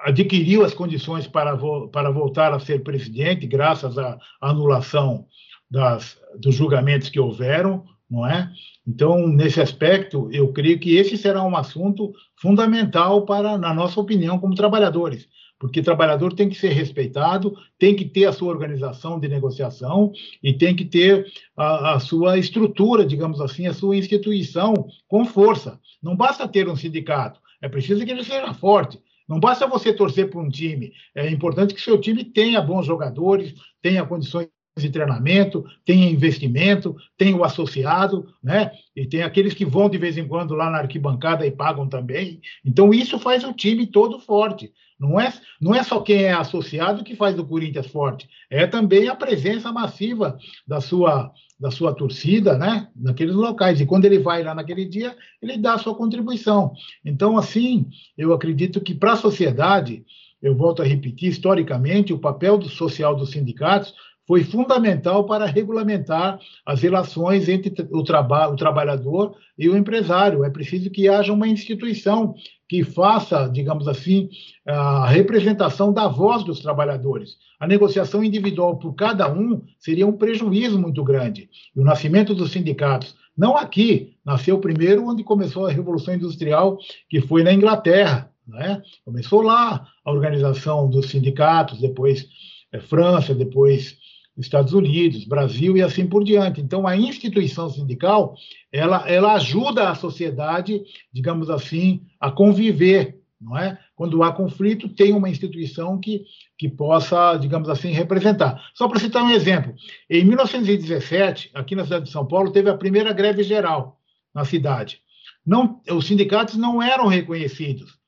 adquiriu 0.04 0.64
as 0.64 0.74
condições 0.74 1.28
para, 1.28 1.56
vo 1.56 1.88
para 1.88 2.12
voltar 2.12 2.54
a 2.54 2.60
ser 2.60 2.84
presidente, 2.84 3.48
graças 3.48 3.98
à 3.98 4.18
anulação 4.42 5.26
das, 5.70 6.18
dos 6.38 6.56
julgamentos 6.56 7.10
que 7.10 7.20
houveram, 7.20 7.86
não 8.10 8.28
é? 8.28 8.52
Então, 8.86 9.28
nesse 9.28 9.62
aspecto, 9.62 10.30
eu 10.32 10.52
creio 10.52 10.80
que 10.80 10.96
esse 10.98 11.18
será 11.18 11.42
um 11.44 11.56
assunto 11.56 12.14
fundamental 12.36 13.26
para, 13.26 13.58
na 13.58 13.74
nossa 13.74 14.00
opinião, 14.00 14.38
como 14.38 14.56
trabalhadores, 14.56 15.28
porque 15.58 15.82
trabalhador 15.82 16.34
tem 16.34 16.50
que 16.50 16.56
ser 16.56 16.74
respeitado, 16.74 17.56
tem 17.80 17.96
que 17.96 18.04
ter 18.04 18.26
a 18.26 18.34
sua 18.34 18.50
organização 18.50 19.20
de 19.20 19.30
negociação 19.30 20.12
e 20.44 20.52
tem 20.52 20.76
que 20.76 20.84
ter 20.84 21.26
a, 21.56 21.94
a 21.94 22.00
sua 22.00 22.38
estrutura, 22.38 23.06
digamos 23.06 23.40
assim, 23.40 23.68
a 23.68 23.74
sua 23.74 23.96
instituição 23.96 24.74
com 25.08 25.24
força. 25.24 25.80
Não 26.02 26.16
basta 26.16 26.48
ter 26.48 26.68
um 26.68 26.76
sindicato, 26.76 27.40
é 27.62 27.70
preciso 27.70 28.04
que 28.06 28.12
ele 28.12 28.26
seja 28.26 28.54
forte. 28.54 29.00
Não 29.34 29.40
basta 29.40 29.66
você 29.66 29.92
torcer 29.92 30.30
por 30.30 30.44
um 30.44 30.48
time, 30.48 30.94
é 31.16 31.28
importante 31.28 31.74
que 31.74 31.82
seu 31.82 32.00
time 32.00 32.24
tenha 32.24 32.62
bons 32.62 32.86
jogadores, 32.86 33.56
tenha 33.82 34.06
condições 34.06 34.48
de 34.78 34.92
treinamento, 34.92 35.66
tenha 35.84 36.08
investimento, 36.08 36.96
tenha 37.18 37.36
o 37.36 37.44
associado, 37.44 38.28
né? 38.44 38.72
E 38.96 39.08
tem 39.08 39.24
aqueles 39.24 39.56
que 39.56 39.66
vão 39.66 39.90
de 39.90 39.98
vez 39.98 40.20
em 40.20 40.28
quando 40.28 40.54
lá 40.54 40.70
na 40.70 40.78
arquibancada 40.78 41.48
e 41.48 41.52
pagam 41.52 41.90
também. 41.90 42.42
Então 42.64 42.94
isso 42.94 43.18
faz 43.18 43.44
o 43.44 43.54
time 43.54 43.88
todo 43.88 44.20
forte. 44.20 44.72
Não 45.00 45.20
é, 45.20 45.34
não 45.60 45.74
é 45.74 45.82
só 45.82 46.00
quem 46.00 46.26
é 46.26 46.34
associado 46.34 47.04
que 47.04 47.16
faz 47.16 47.38
o 47.40 47.46
Corinthians 47.46 47.88
forte, 47.88 48.30
é 48.52 48.68
também 48.68 49.10
a 49.10 49.16
presença 49.16 49.72
massiva 49.72 50.38
da 50.68 50.80
sua 50.80 51.32
da 51.64 51.72
sua 51.72 51.94
torcida, 51.94 52.58
né, 52.58 52.90
naqueles 52.94 53.34
locais. 53.34 53.80
E 53.80 53.86
quando 53.86 54.04
ele 54.04 54.20
vai 54.20 54.44
lá 54.44 54.54
naquele 54.54 54.84
dia, 54.84 55.16
ele 55.42 55.58
dá 55.58 55.76
a 55.76 55.78
sua 55.78 55.96
contribuição. 55.96 56.74
Então, 57.06 57.38
assim, 57.38 57.88
eu 58.18 58.34
acredito 58.34 58.82
que 58.82 58.94
para 58.94 59.14
a 59.14 59.16
sociedade, 59.16 60.04
eu 60.42 60.54
volto 60.54 60.82
a 60.82 60.86
repetir, 60.86 61.30
historicamente, 61.30 62.12
o 62.12 62.20
papel 62.20 62.62
social 62.64 63.16
dos 63.16 63.32
sindicatos 63.32 63.94
foi 64.28 64.44
fundamental 64.44 65.26
para 65.26 65.46
regulamentar 65.46 66.40
as 66.66 66.82
relações 66.82 67.50
entre 67.50 67.74
o, 67.92 68.04
traba 68.04 68.48
o 68.48 68.56
trabalhador 68.56 69.36
e 69.58 69.68
o 69.70 69.76
empresário. 69.76 70.44
É 70.44 70.50
preciso 70.50 70.90
que 70.90 71.10
haja 71.10 71.34
uma 71.34 71.48
instituição 71.48 72.34
que 72.68 72.84
faça, 72.84 73.48
digamos 73.48 73.88
assim, 73.88 74.30
a 74.66 75.08
representação 75.08 75.92
da 75.92 76.08
voz 76.08 76.44
dos 76.44 76.60
trabalhadores. 76.60 77.38
A 77.60 77.68
negociação 77.68 78.24
individual 78.24 78.78
por 78.78 78.94
cada 78.94 79.32
um 79.32 79.62
seria 79.78 80.08
um 80.08 80.14
prejuízo 80.14 80.80
muito 80.80 81.04
grande. 81.04 81.50
E 81.76 81.80
o 81.80 81.84
nascimento 81.84 82.34
dos 82.34 82.52
sindicatos, 82.52 83.16
não 83.38 83.58
aqui, 83.58 84.16
nasceu 84.26 84.60
primeiro 84.60 85.08
onde 85.08 85.24
começou 85.24 85.66
a 85.66 85.72
Revolução 85.72 86.14
Industrial, 86.14 86.78
que 87.10 87.22
foi 87.22 87.44
na 87.44 87.54
Inglaterra. 87.54 88.32
Né? 88.48 88.82
Começou 89.06 89.42
lá 89.42 89.88
a 90.04 90.12
organização 90.12 90.90
dos 90.90 91.10
sindicatos, 91.10 91.80
depois 91.80 92.28
é, 92.72 92.80
França, 92.80 93.36
depois 93.36 93.98
Estados 94.38 94.74
Unidos, 94.74 95.26
Brasil 95.26 95.78
e 95.78 95.82
assim 95.82 96.08
por 96.08 96.24
diante. 96.24 96.60
Então, 96.60 96.88
a 96.88 96.98
instituição 96.98 97.70
sindical, 97.70 98.36
ela, 98.72 99.08
ela 99.08 99.34
ajuda 99.34 99.90
a 99.90 99.96
sociedade, 99.96 100.82
digamos 101.12 101.50
assim, 101.50 102.02
a 102.20 102.32
conviver, 102.32 103.22
não 103.40 103.58
é? 103.58 103.78
Quando 103.96 104.24
há 104.24 104.32
conflito, 104.32 104.90
tem 104.90 105.14
uma 105.14 105.30
instituição 105.30 106.00
que, 106.00 106.24
que 106.58 106.68
possa, 106.68 107.38
digamos 107.38 107.70
assim, 107.70 107.92
representar. 107.92 108.60
Só 108.74 108.88
para 108.88 109.00
citar 109.00 109.24
um 109.24 109.30
exemplo, 109.30 109.74
em 110.10 110.26
1917, 110.26 111.52
aqui 111.54 111.76
na 111.76 111.84
cidade 111.84 112.06
de 112.06 112.12
São 112.12 112.26
Paulo, 112.26 112.52
teve 112.52 112.70
a 112.70 112.78
primeira 112.78 113.14
greve 113.14 113.44
geral 113.44 114.00
na 114.34 114.44
cidade. 114.44 115.02
Não, 115.46 115.82
os 115.92 116.08
sindicatos 116.08 116.56
não 116.56 116.82
eram 116.82 117.08
reconhecidos. 117.08 118.00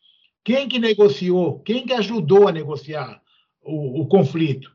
Quem 0.43 0.67
que 0.67 0.79
negociou? 0.79 1.59
Quem 1.59 1.85
que 1.85 1.93
ajudou 1.93 2.47
a 2.47 2.51
negociar 2.51 3.21
o, 3.61 4.01
o 4.01 4.07
conflito? 4.07 4.74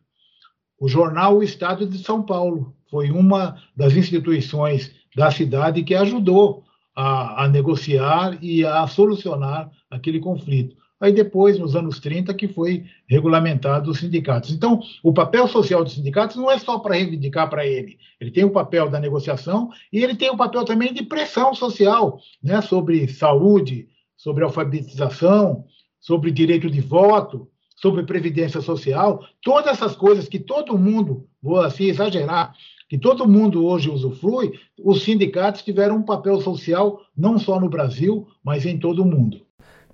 O 0.81 0.89
jornal 0.89 1.37
O 1.37 1.43
Estado 1.43 1.87
de 1.87 1.99
São 1.99 2.23
Paulo 2.23 2.75
foi 2.91 3.11
uma 3.11 3.59
das 3.77 3.95
instituições 3.95 4.91
da 5.15 5.31
cidade 5.31 5.85
que 5.85 5.95
ajudou 5.95 6.65
a, 6.97 7.45
a 7.45 7.49
negociar 7.49 8.43
e 8.43 8.65
a 8.65 8.87
solucionar 8.87 9.71
aquele 9.91 10.19
conflito. 10.19 10.75
Aí 10.99 11.13
depois, 11.13 11.59
nos 11.59 11.77
anos 11.77 11.99
30, 11.99 12.33
que 12.35 12.49
foi 12.49 12.85
regulamentado 13.07 13.91
os 13.91 13.99
sindicatos. 13.99 14.51
Então, 14.51 14.81
o 15.03 15.13
papel 15.13 15.49
social 15.49 15.85
dos 15.85 15.95
sindicatos 15.95 16.37
não 16.37 16.51
é 16.51 16.59
só 16.59 16.79
para 16.79 16.95
reivindicar 16.95 17.49
para 17.49 17.67
ele. 17.67 17.99
Ele 18.21 18.31
tem 18.31 18.45
o 18.45 18.51
papel 18.51 18.89
da 18.91 19.01
negociação 19.01 19.71
e 19.93 20.03
ele 20.03 20.15
tem 20.15 20.31
o 20.31 20.37
papel 20.37 20.65
também 20.65 20.93
de 20.93 21.03
pressão 21.03 21.55
social, 21.55 22.21
né, 22.43 22.61
sobre 22.61 23.09
saúde, 23.09 23.89
sobre 24.15 24.45
alfabetização, 24.45 25.65
sobre 25.99 26.31
direito 26.31 26.71
de 26.71 26.81
voto, 26.83 27.50
sobre 27.81 28.03
previdência 28.05 28.61
social, 28.61 29.25
todas 29.43 29.73
essas 29.73 29.97
coisas 29.97 30.29
que 30.29 30.39
todo 30.39 30.77
mundo, 30.77 31.27
vou 31.43 31.61
assim 31.61 31.85
exagerar, 31.85 32.53
que 32.89 32.99
todo 32.99 33.27
mundo 33.27 33.65
hoje 33.65 33.89
usufrui, 33.89 34.53
os 34.85 35.03
sindicatos 35.03 35.63
tiveram 35.63 35.97
um 35.97 36.03
papel 36.03 36.41
social 36.41 37.01
não 37.17 37.39
só 37.39 37.59
no 37.59 37.69
Brasil, 37.69 38.27
mas 38.45 38.67
em 38.67 38.79
todo 38.79 39.03
o 39.03 39.07
mundo. 39.07 39.41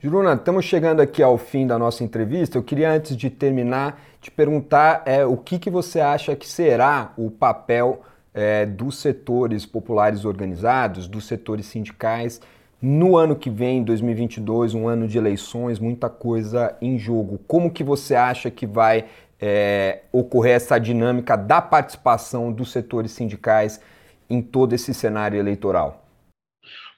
Juruna, 0.00 0.34
estamos 0.34 0.64
chegando 0.64 1.00
aqui 1.00 1.22
ao 1.22 1.38
fim 1.38 1.66
da 1.66 1.78
nossa 1.78 2.02
entrevista. 2.02 2.58
Eu 2.58 2.62
queria, 2.62 2.92
antes 2.92 3.16
de 3.16 3.30
terminar, 3.30 4.02
te 4.20 4.30
perguntar 4.30 5.02
é, 5.06 5.24
o 5.24 5.36
que, 5.36 5.58
que 5.58 5.70
você 5.70 6.00
acha 6.00 6.34
que 6.34 6.46
será 6.46 7.12
o 7.16 7.30
papel 7.30 8.02
é, 8.34 8.66
dos 8.66 8.98
setores 8.98 9.64
populares 9.64 10.24
organizados, 10.24 11.08
dos 11.08 11.24
setores 11.24 11.66
sindicais, 11.66 12.40
no 12.80 13.16
ano 13.16 13.34
que 13.34 13.48
vem, 13.48 13.82
2022, 13.82 14.74
um 14.74 14.86
ano 14.86 15.08
de 15.08 15.16
eleições, 15.16 15.78
muita 15.78 16.08
coisa 16.10 16.76
em 16.80 16.98
jogo. 16.98 17.40
Como 17.46 17.70
que 17.70 17.82
você 17.82 18.14
acha 18.14 18.50
que 18.50 18.66
vai 18.66 19.06
é, 19.40 20.02
ocorrer 20.12 20.56
essa 20.56 20.78
dinâmica 20.78 21.36
da 21.36 21.60
participação 21.60 22.52
dos 22.52 22.70
setores 22.70 23.12
sindicais 23.12 23.80
em 24.28 24.42
todo 24.42 24.72
esse 24.72 24.92
cenário 24.92 25.38
eleitoral? 25.38 26.04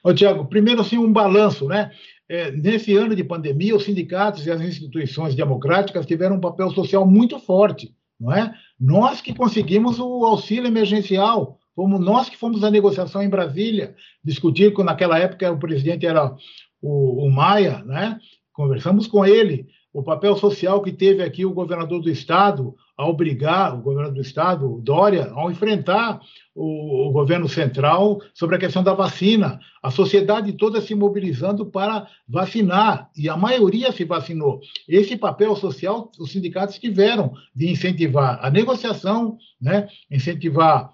Ô, 0.03 0.13
Tiago, 0.13 0.45
primeiro 0.45 0.81
assim 0.81 0.97
um 0.97 1.11
balanço, 1.11 1.67
né? 1.67 1.91
É, 2.27 2.51
nesse 2.51 2.95
ano 2.95 3.15
de 3.15 3.23
pandemia, 3.23 3.75
os 3.75 3.85
sindicatos 3.85 4.45
e 4.45 4.51
as 4.51 4.61
instituições 4.61 5.33
democráticas 5.35 6.05
tiveram 6.05 6.35
um 6.35 6.41
papel 6.41 6.69
social 6.71 7.05
muito 7.05 7.39
forte, 7.39 7.93
não 8.19 8.31
é? 8.31 8.53
Nós 8.79 9.19
que 9.19 9.33
conseguimos 9.33 9.99
o 9.99 10.25
auxílio 10.25 10.67
emergencial, 10.67 11.58
Fomos 11.75 11.99
nós 11.99 12.29
que 12.29 12.37
fomos 12.37 12.63
à 12.63 12.71
negociação 12.71 13.21
em 13.21 13.29
Brasília, 13.29 13.95
discutir, 14.23 14.73
quando 14.73 14.87
naquela 14.87 15.17
época 15.17 15.51
o 15.51 15.59
presidente 15.59 16.05
era 16.05 16.35
o, 16.81 17.25
o 17.25 17.31
Maia, 17.31 17.83
né? 17.85 18.19
conversamos 18.53 19.07
com 19.07 19.25
ele. 19.25 19.67
o 19.93 20.03
papel 20.03 20.35
social 20.35 20.81
que 20.81 20.91
teve 20.91 21.23
aqui 21.23 21.45
o 21.45 21.53
governador 21.53 22.01
do 22.01 22.09
estado 22.09 22.75
a 22.97 23.07
obrigar 23.07 23.73
o 23.73 23.81
governador 23.81 24.15
do 24.15 24.21
estado, 24.21 24.81
Dória, 24.83 25.31
a 25.33 25.49
enfrentar 25.49 26.19
o, 26.53 27.07
o, 27.07 27.11
governo 27.13 27.47
central 27.47 28.19
sobre 28.33 28.57
a 28.57 28.59
questão 28.59 28.83
da 28.83 28.93
vacina. 28.93 29.57
A 29.81 29.89
sociedade 29.89 30.51
toda 30.51 30.81
se 30.81 30.93
mobilizando 30.93 31.65
para 31.65 32.05
vacinar 32.27 33.09
e 33.15 33.29
a 33.29 33.37
maioria 33.37 33.93
se 33.93 34.03
vacinou. 34.03 34.59
Esse 34.85 35.15
papel 35.15 35.55
social 35.55 36.11
os 36.19 36.31
sindicatos 36.31 36.77
tiveram 36.77 37.31
de 37.55 37.69
incentivar 37.71 38.37
a 38.43 38.49
negociação, 38.51 39.37
né? 39.61 39.87
incentivar 40.11 40.91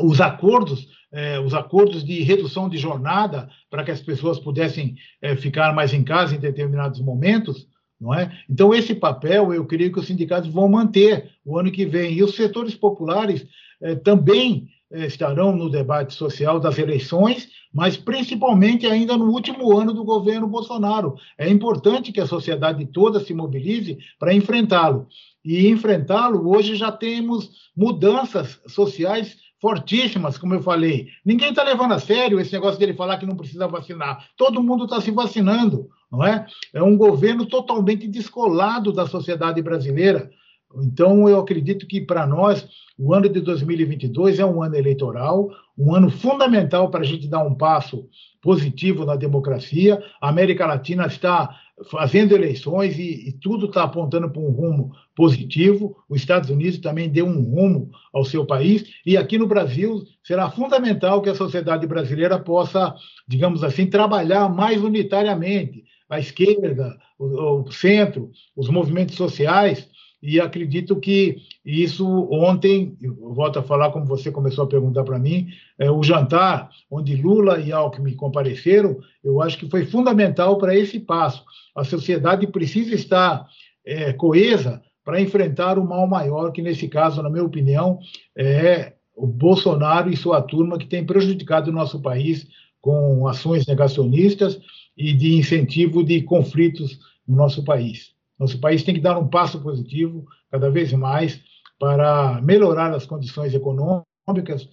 os 0.00 0.20
acordos 0.20 0.86
eh, 1.10 1.40
os 1.40 1.54
acordos 1.54 2.04
de 2.04 2.22
redução 2.22 2.68
de 2.68 2.76
jornada 2.76 3.48
para 3.70 3.82
que 3.82 3.90
as 3.90 4.00
pessoas 4.00 4.38
pudessem 4.38 4.96
eh, 5.22 5.34
ficar 5.36 5.74
mais 5.74 5.94
em 5.94 6.04
casa 6.04 6.34
em 6.34 6.38
determinados 6.38 7.00
momentos, 7.00 7.66
não 7.98 8.12
é? 8.12 8.30
Então, 8.48 8.74
esse 8.74 8.94
papel 8.94 9.54
eu 9.54 9.64
creio 9.64 9.90
que 9.90 9.98
os 9.98 10.06
sindicatos 10.06 10.50
vão 10.50 10.68
manter 10.68 11.30
o 11.46 11.58
ano 11.58 11.72
que 11.72 11.86
vem. 11.86 12.12
E 12.12 12.22
os 12.22 12.34
setores 12.36 12.74
populares 12.74 13.46
eh, 13.80 13.94
também 13.94 14.68
estarão 14.90 15.54
no 15.54 15.68
debate 15.68 16.14
social 16.14 16.58
das 16.58 16.78
eleições, 16.78 17.46
mas 17.70 17.94
principalmente 17.94 18.86
ainda 18.86 19.18
no 19.18 19.26
último 19.30 19.76
ano 19.78 19.92
do 19.92 20.02
governo 20.02 20.48
Bolsonaro. 20.48 21.14
É 21.36 21.46
importante 21.46 22.10
que 22.10 22.22
a 22.22 22.26
sociedade 22.26 22.86
toda 22.86 23.20
se 23.20 23.34
mobilize 23.34 23.98
para 24.18 24.32
enfrentá-lo. 24.32 25.06
E 25.44 25.68
enfrentá-lo, 25.68 26.48
hoje 26.48 26.74
já 26.74 26.90
temos 26.90 27.50
mudanças 27.76 28.58
sociais 28.66 29.36
fortíssimas, 29.60 30.38
como 30.38 30.54
eu 30.54 30.62
falei. 30.62 31.08
Ninguém 31.24 31.50
está 31.50 31.62
levando 31.62 31.92
a 31.92 31.98
sério 31.98 32.38
esse 32.40 32.52
negócio 32.52 32.78
dele 32.78 32.94
falar 32.94 33.18
que 33.18 33.26
não 33.26 33.36
precisa 33.36 33.66
vacinar. 33.66 34.28
Todo 34.36 34.62
mundo 34.62 34.84
está 34.84 35.00
se 35.00 35.10
vacinando, 35.10 35.88
não 36.10 36.24
é? 36.24 36.46
É 36.72 36.82
um 36.82 36.96
governo 36.96 37.46
totalmente 37.46 38.06
descolado 38.06 38.92
da 38.92 39.06
sociedade 39.06 39.60
brasileira. 39.60 40.30
Então, 40.76 41.28
eu 41.28 41.40
acredito 41.40 41.86
que 41.86 42.00
para 42.00 42.26
nós 42.26 42.68
o 42.98 43.14
ano 43.14 43.28
de 43.28 43.40
2022 43.40 44.38
é 44.38 44.44
um 44.44 44.62
ano 44.62 44.76
eleitoral, 44.76 45.48
um 45.76 45.94
ano 45.94 46.10
fundamental 46.10 46.90
para 46.90 47.00
a 47.00 47.04
gente 47.04 47.28
dar 47.28 47.44
um 47.44 47.54
passo 47.54 48.08
positivo 48.42 49.04
na 49.04 49.16
democracia. 49.16 50.02
A 50.20 50.28
América 50.28 50.66
Latina 50.66 51.06
está 51.06 51.56
fazendo 51.90 52.34
eleições 52.34 52.98
e, 52.98 53.28
e 53.28 53.32
tudo 53.32 53.66
está 53.66 53.84
apontando 53.84 54.28
para 54.28 54.42
um 54.42 54.50
rumo 54.50 54.92
positivo. 55.14 55.96
Os 56.08 56.20
Estados 56.20 56.50
Unidos 56.50 56.80
também 56.80 57.08
deu 57.08 57.26
um 57.26 57.40
rumo 57.40 57.90
ao 58.12 58.24
seu 58.24 58.44
país. 58.44 58.84
E 59.06 59.16
aqui 59.16 59.38
no 59.38 59.46
Brasil 59.46 60.02
será 60.22 60.50
fundamental 60.50 61.22
que 61.22 61.30
a 61.30 61.34
sociedade 61.34 61.86
brasileira 61.86 62.38
possa, 62.38 62.94
digamos 63.26 63.62
assim, 63.62 63.86
trabalhar 63.86 64.48
mais 64.48 64.82
unitariamente. 64.82 65.84
A 66.10 66.18
esquerda, 66.18 66.96
o, 67.18 67.62
o 67.62 67.70
centro, 67.70 68.30
os 68.56 68.68
movimentos 68.68 69.14
sociais 69.14 69.88
e 70.22 70.40
acredito 70.40 70.96
que 70.96 71.36
isso 71.64 72.28
ontem, 72.30 72.96
volto 73.20 73.58
a 73.58 73.62
falar 73.62 73.90
como 73.90 74.04
você 74.04 74.30
começou 74.30 74.64
a 74.64 74.68
perguntar 74.68 75.04
para 75.04 75.18
mim, 75.18 75.48
é, 75.78 75.90
o 75.90 76.02
jantar 76.02 76.70
onde 76.90 77.14
Lula 77.14 77.60
e 77.60 77.72
Alckmin 77.72 78.14
compareceram, 78.14 78.98
eu 79.22 79.40
acho 79.40 79.58
que 79.58 79.70
foi 79.70 79.86
fundamental 79.86 80.58
para 80.58 80.76
esse 80.76 80.98
passo. 80.98 81.44
A 81.74 81.84
sociedade 81.84 82.46
precisa 82.48 82.94
estar 82.94 83.46
é, 83.84 84.12
coesa 84.12 84.82
para 85.04 85.20
enfrentar 85.20 85.78
o 85.78 85.86
mal 85.86 86.06
maior, 86.06 86.52
que 86.52 86.60
nesse 86.60 86.88
caso, 86.88 87.22
na 87.22 87.30
minha 87.30 87.44
opinião, 87.44 87.98
é 88.36 88.94
o 89.16 89.26
Bolsonaro 89.26 90.10
e 90.10 90.16
sua 90.16 90.42
turma 90.42 90.78
que 90.78 90.86
tem 90.86 91.04
prejudicado 91.04 91.70
o 91.70 91.74
nosso 91.74 92.00
país 92.00 92.46
com 92.80 93.26
ações 93.26 93.66
negacionistas 93.66 94.60
e 94.96 95.12
de 95.12 95.34
incentivo 95.34 96.04
de 96.04 96.22
conflitos 96.22 96.98
no 97.26 97.36
nosso 97.36 97.64
país. 97.64 98.17
Nosso 98.38 98.60
país 98.60 98.82
tem 98.82 98.94
que 98.94 99.00
dar 99.00 99.18
um 99.18 99.26
passo 99.26 99.60
positivo 99.60 100.24
cada 100.50 100.70
vez 100.70 100.92
mais 100.92 101.40
para 101.78 102.40
melhorar 102.42 102.94
as 102.94 103.04
condições 103.04 103.52
econômicas, 103.52 104.68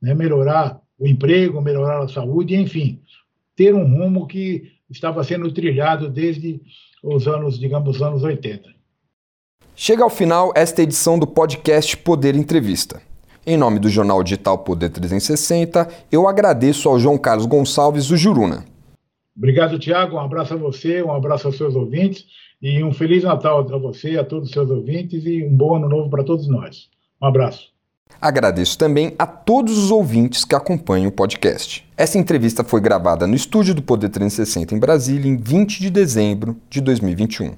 né, 0.00 0.14
melhorar 0.14 0.80
o 0.98 1.06
emprego, 1.06 1.60
melhorar 1.60 2.02
a 2.02 2.08
saúde, 2.08 2.56
enfim, 2.56 3.00
ter 3.56 3.74
um 3.74 3.84
rumo 3.84 4.26
que 4.26 4.72
estava 4.90 5.22
sendo 5.24 5.52
trilhado 5.52 6.08
desde 6.08 6.60
os 7.02 7.26
anos, 7.26 7.58
digamos, 7.58 7.96
os 7.96 8.02
anos 8.02 8.22
80. 8.22 8.68
Chega 9.74 10.02
ao 10.02 10.10
final 10.10 10.52
esta 10.56 10.82
edição 10.82 11.18
do 11.18 11.26
podcast 11.26 11.96
Poder 11.98 12.34
Entrevista. 12.34 13.00
Em 13.46 13.56
nome 13.56 13.78
do 13.78 13.88
jornal 13.88 14.22
digital 14.22 14.58
Poder 14.58 14.90
360, 14.90 15.88
eu 16.10 16.26
agradeço 16.26 16.88
ao 16.88 16.98
João 16.98 17.16
Carlos 17.16 17.46
Gonçalves, 17.46 18.10
o 18.10 18.16
Juruna. 18.16 18.64
Obrigado, 19.36 19.78
Tiago. 19.78 20.16
Um 20.16 20.20
abraço 20.20 20.54
a 20.54 20.56
você, 20.56 21.00
um 21.02 21.12
abraço 21.12 21.46
aos 21.46 21.56
seus 21.56 21.76
ouvintes 21.76 22.26
e 22.60 22.82
um 22.82 22.92
Feliz 22.92 23.24
Natal 23.24 23.60
a 23.60 23.78
você, 23.78 24.18
a 24.18 24.24
todos 24.24 24.48
os 24.48 24.52
seus 24.52 24.70
ouvintes 24.70 25.24
e 25.24 25.44
um 25.44 25.56
bom 25.56 25.76
ano 25.76 25.88
novo 25.88 26.10
para 26.10 26.24
todos 26.24 26.48
nós. 26.48 26.88
Um 27.20 27.26
abraço. 27.26 27.68
Agradeço 28.20 28.76
também 28.76 29.14
a 29.18 29.26
todos 29.26 29.78
os 29.78 29.90
ouvintes 29.90 30.44
que 30.44 30.54
acompanham 30.54 31.08
o 31.08 31.12
podcast. 31.12 31.86
Essa 31.96 32.18
entrevista 32.18 32.64
foi 32.64 32.80
gravada 32.80 33.26
no 33.26 33.34
estúdio 33.34 33.74
do 33.74 33.82
Poder 33.82 34.08
360 34.08 34.74
em 34.74 34.78
Brasília 34.78 35.30
em 35.30 35.36
20 35.36 35.78
de 35.78 35.90
dezembro 35.90 36.56
de 36.68 36.80
2021. 36.80 37.52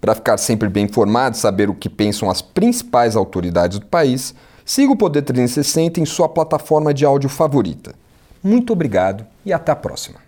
Para 0.00 0.14
ficar 0.14 0.38
sempre 0.38 0.68
bem 0.68 0.86
informado 0.86 1.36
e 1.36 1.38
saber 1.38 1.68
o 1.68 1.74
que 1.74 1.88
pensam 1.88 2.30
as 2.30 2.40
principais 2.40 3.16
autoridades 3.16 3.78
do 3.78 3.86
país, 3.86 4.34
siga 4.64 4.92
o 4.92 4.96
Poder 4.96 5.22
360 5.22 6.00
em 6.00 6.06
sua 6.06 6.28
plataforma 6.28 6.94
de 6.94 7.04
áudio 7.04 7.28
favorita. 7.28 7.94
Muito 8.42 8.72
obrigado 8.72 9.26
e 9.44 9.52
até 9.52 9.72
a 9.72 9.76
próxima. 9.76 10.20